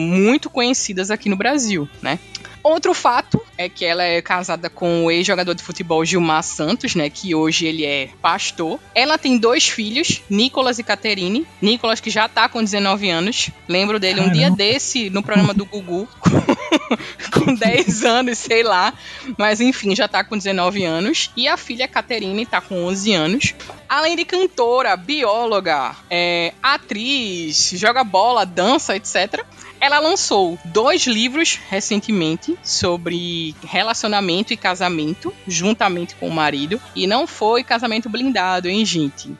[0.00, 2.18] muito conhecidas aqui no Brasil, né?
[2.62, 7.08] Outro fato é que ela é casada com o ex-jogador de futebol Gilmar Santos, né?
[7.08, 8.78] Que hoje ele é pastor.
[8.94, 11.46] Ela tem dois filhos, Nicolas e Caterine.
[11.60, 13.50] Nicolas, que já tá com 19 anos.
[13.68, 14.56] Lembro dele um dia Caramba.
[14.56, 16.08] desse no programa do Gugu.
[17.32, 18.92] com 10 anos, sei lá.
[19.38, 21.30] Mas enfim, já tá com 19 anos.
[21.36, 23.54] E a filha Caterine tá com 11 anos.
[23.88, 29.44] Além de cantora, bióloga, é, atriz, joga bola, dança, etc.
[29.80, 36.80] Ela lançou dois livros recentemente sobre relacionamento e casamento, juntamente com o marido.
[36.94, 39.34] E não foi casamento blindado, hein, gente?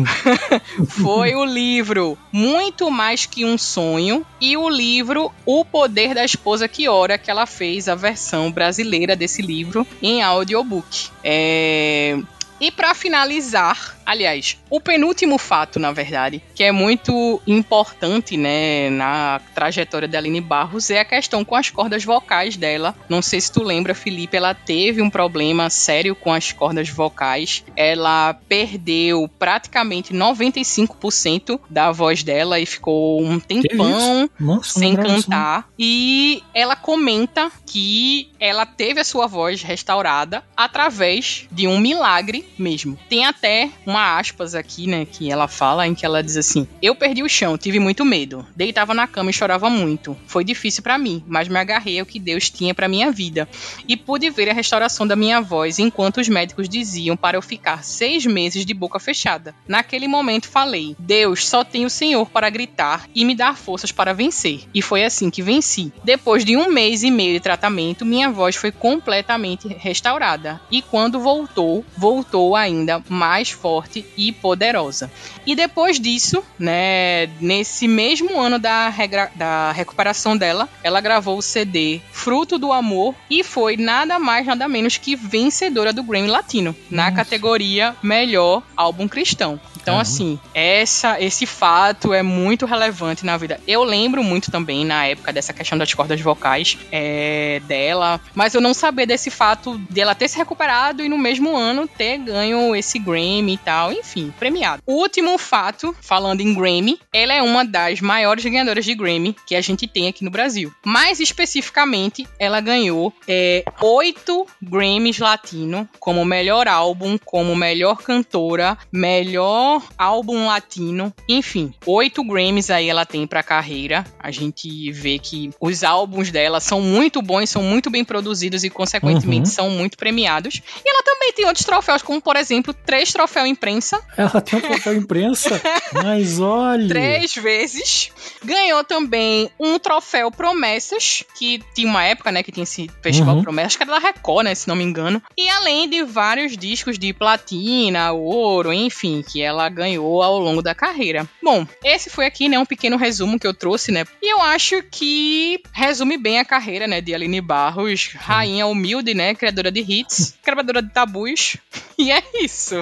[0.88, 6.66] foi o livro Muito Mais Que Um Sonho e o livro O Poder da Esposa
[6.66, 11.08] que Ora, que ela fez a versão brasileira desse livro em audiobook.
[11.22, 12.18] É...
[12.62, 19.40] E para finalizar, aliás, o penúltimo fato, na verdade, que é muito importante, né, na
[19.52, 22.94] trajetória da Aline Barros, é a questão com as cordas vocais dela.
[23.08, 27.64] Não sei se tu lembra, Felipe, ela teve um problema sério com as cordas vocais.
[27.74, 35.68] Ela perdeu praticamente 95% da voz dela e ficou um tempão Nossa, sem cantar.
[35.76, 42.98] E ela comenta que ela teve a sua voz restaurada através de um milagre mesmo.
[43.08, 46.94] Tem até uma aspas aqui, né, que ela fala, em que ela diz assim: Eu
[46.94, 48.46] perdi o chão, tive muito medo.
[48.56, 50.16] Deitava na cama e chorava muito.
[50.26, 53.48] Foi difícil pra mim, mas me agarrei ao que Deus tinha pra minha vida.
[53.86, 57.84] E pude ver a restauração da minha voz enquanto os médicos diziam para eu ficar
[57.84, 59.54] seis meses de boca fechada.
[59.66, 64.12] Naquele momento falei: Deus, só tem o Senhor para gritar e me dar forças para
[64.12, 64.62] vencer.
[64.74, 65.92] E foi assim que venci.
[66.04, 70.60] Depois de um mês e meio de tratamento, minha voz foi completamente restaurada.
[70.70, 75.10] E quando voltou, voltou ainda mais forte e poderosa.
[75.46, 81.42] E depois disso, né, nesse mesmo ano da, regra- da recuperação dela, ela gravou o
[81.42, 86.74] CD Fruto do Amor e foi nada mais, nada menos que vencedora do Grammy Latino,
[86.90, 89.60] na categoria Melhor Álbum Cristão.
[89.82, 90.02] Então, Caramba.
[90.02, 93.60] assim, essa, esse fato é muito relevante na vida.
[93.66, 98.60] Eu lembro muito também, na época, dessa questão das cordas vocais é, dela, mas eu
[98.60, 102.98] não sabia desse fato dela ter se recuperado e no mesmo ano ter ganho esse
[102.98, 104.82] Grammy e tal, enfim, premiado.
[104.86, 109.60] Último fato, falando em Grammy, ela é uma das maiores ganhadoras de Grammy que a
[109.60, 110.72] gente tem aqui no Brasil.
[110.84, 119.71] Mais especificamente, ela ganhou é, oito Grammys Latino como melhor álbum, como melhor cantora, melhor
[119.96, 124.04] álbum latino, enfim, oito Grammys aí ela tem pra carreira.
[124.18, 128.70] A gente vê que os álbuns dela são muito bons, são muito bem produzidos e,
[128.70, 129.54] consequentemente, Uhum.
[129.54, 130.60] são muito premiados.
[130.84, 134.62] E ela também tem outros troféus, como por exemplo, três troféus imprensa, Ela tem um
[134.62, 135.60] papel imprensa,
[136.02, 136.88] mas olha.
[136.88, 138.10] três vezes.
[138.44, 143.42] Ganhou também um troféu Promessas, que tinha uma época, né, que tinha esse festival Uhum.
[143.42, 145.22] Promessas, que era da Record, né, se não me engano.
[145.36, 150.74] E além de vários discos de platina, ouro, enfim, que ela ganhou ao longo da
[150.74, 151.28] carreira.
[151.42, 154.82] Bom, esse foi aqui, né, um pequeno resumo que eu trouxe, né, e eu acho
[154.90, 160.34] que resume bem a carreira, né, de Aline Barros, rainha humilde, né, criadora de hits,
[160.42, 161.56] quebradora de tabus,
[161.98, 162.76] e é isso.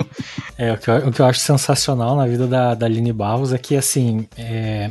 [0.56, 3.52] É, o que, eu, o que eu acho sensacional na vida da, da Aline Barros
[3.52, 4.90] é que, assim, é,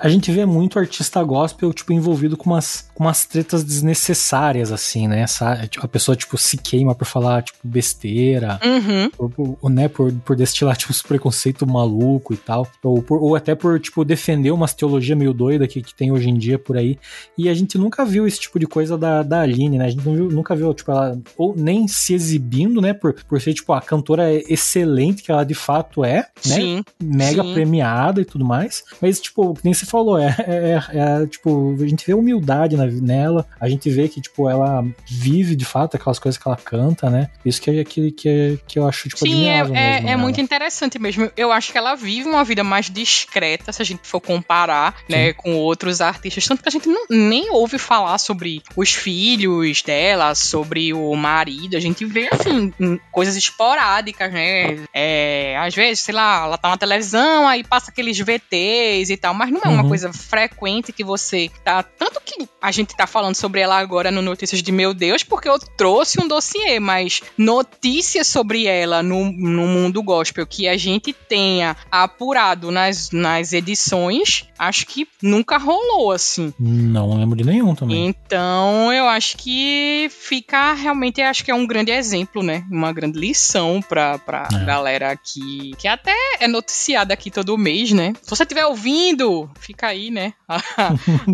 [0.00, 5.06] a- gente vê muito artista gospel, tipo, envolvido com umas, com umas tretas desnecessárias, assim,
[5.08, 5.26] né?
[5.26, 5.68] Sabe?
[5.68, 9.70] Tipo, A pessoa, tipo, se queima por falar, tipo, besteira, Uhum.
[9.70, 13.78] né, por, por destilar, tipo, uns preconceito maluco e tal, ou, por- ou até por,
[13.80, 16.98] tipo, defender umas teologia meio doida que, que tem hoje em dia por aí,
[17.36, 20.04] e a gente nunca viu esse tipo de coisa da, da Aline, né, a gente
[20.06, 23.72] não viu- nunca viu, tipo, ela, ou nem se exibindo, né, por, por ser, tipo,
[23.72, 26.16] a cantora excelente que ela de fato é,
[26.46, 26.84] né, Sim.
[27.02, 27.54] mega sim.
[27.54, 30.80] premiada e tudo mais, mas, tipo, nem você falou, é, é,
[31.22, 35.56] é, tipo, a gente vê humildade na- nela, a gente vê que, tipo, ela vive
[35.56, 38.78] de fato aquelas coisas que ela canta, né, isso que é que, que, é- que
[38.78, 41.30] eu acho, tipo, Sim, é, é, é muito interessante mesmo.
[41.36, 45.32] Eu acho que ela vive uma vida mais discreta, se a gente for comparar, né,
[45.32, 46.46] com outros artistas.
[46.46, 51.76] Tanto que a gente não, nem ouve falar sobre os filhos dela, sobre o marido.
[51.76, 52.72] A gente vê, assim,
[53.10, 54.78] coisas esporádicas, né?
[54.94, 59.34] É, às vezes, sei lá, ela tá na televisão, aí passa aqueles VTs e tal,
[59.34, 59.88] mas não é uma Uhum.
[59.88, 61.82] coisa frequente que você tá.
[61.82, 65.48] Tanto que a gente tá falando sobre ela agora no Notícias de Meu Deus, porque
[65.48, 71.12] eu trouxe um dossiê, mas notícias sobre ela no, no mundo gospel que a gente
[71.12, 76.52] tenha apurado nas, nas edições, acho que nunca rolou assim.
[76.58, 78.06] Não lembro de nenhum também.
[78.06, 82.64] Então, eu acho que fica realmente, acho que é um grande exemplo, né?
[82.70, 84.64] Uma grande lição pra, pra É.
[84.64, 88.12] galera aqui, que até é noticiada aqui todo mês, né?
[88.22, 90.34] Se você estiver ouvindo, fica aí, né?
[90.48, 90.62] A,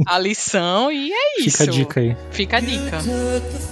[0.06, 1.58] a lição e é isso.
[1.58, 2.16] Fica a dica aí.
[2.30, 2.98] Fica a dica.
[3.02, 3.66] Took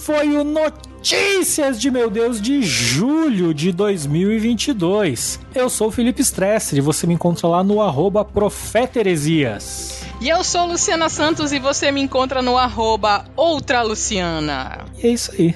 [0.00, 5.38] foi o Notícias de meu Deus de julho de 2022.
[5.54, 10.02] Eu sou o Felipe Stresser e você me encontra lá no arroba Profeteresias.
[10.20, 14.86] E eu sou Luciana Santos e você me encontra no arroba Outra Luciana.
[15.02, 15.54] E é isso aí.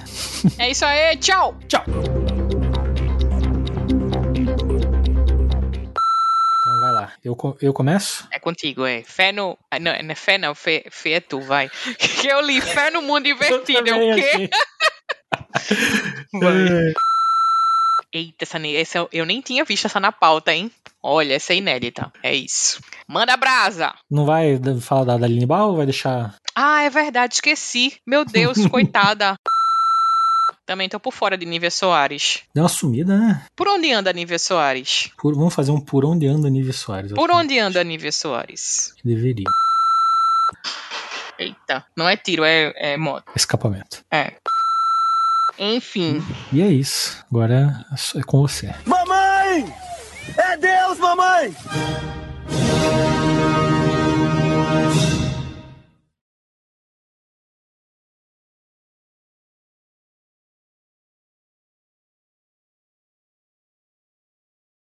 [0.59, 1.55] É isso aí, tchau!
[1.67, 1.85] Tchau!
[7.25, 8.29] Eu, eu começo?
[8.31, 9.03] É contigo, é.
[9.03, 9.57] Fé no.
[9.71, 11.71] ah, Não, não é fé não, fé, fé é tu, vai.
[12.21, 14.21] Que eu li fé no mundo invertido, é o quê?
[14.21, 14.51] achei.
[16.41, 16.93] Vai.
[18.13, 20.71] Eita, essa, essa eu- nem tinha visto essa na pauta, hein?
[21.03, 22.13] Olha, essa é inédita.
[22.23, 22.81] É isso.
[23.09, 23.93] Manda brasa!
[24.11, 26.35] Não vai falar da, da Aline Barro ou vai deixar.
[26.55, 27.95] Ah, é verdade, esqueci.
[28.07, 29.35] Meu Deus, coitada.
[30.67, 32.41] Também tô por fora de Nívia Soares.
[32.55, 33.45] Deu uma sumida, né?
[33.55, 35.11] Por onde anda Nívia Soares?
[35.21, 37.13] Por- vamos fazer um por onde anda Nível Soares.
[37.13, 38.95] Por onde anda Nívia Soares?
[38.97, 39.45] que Deveria.
[41.39, 43.31] Eita, não é tiro, é, é moto.
[43.37, 44.03] Escapamento.
[44.11, 44.33] É.
[45.59, 46.23] Enfim.
[46.53, 47.23] E é isso.
[47.31, 47.85] Agora
[48.15, 48.75] é é com você.
[48.87, 49.73] Mamãe!
[50.39, 51.55] É Deus, mamãe!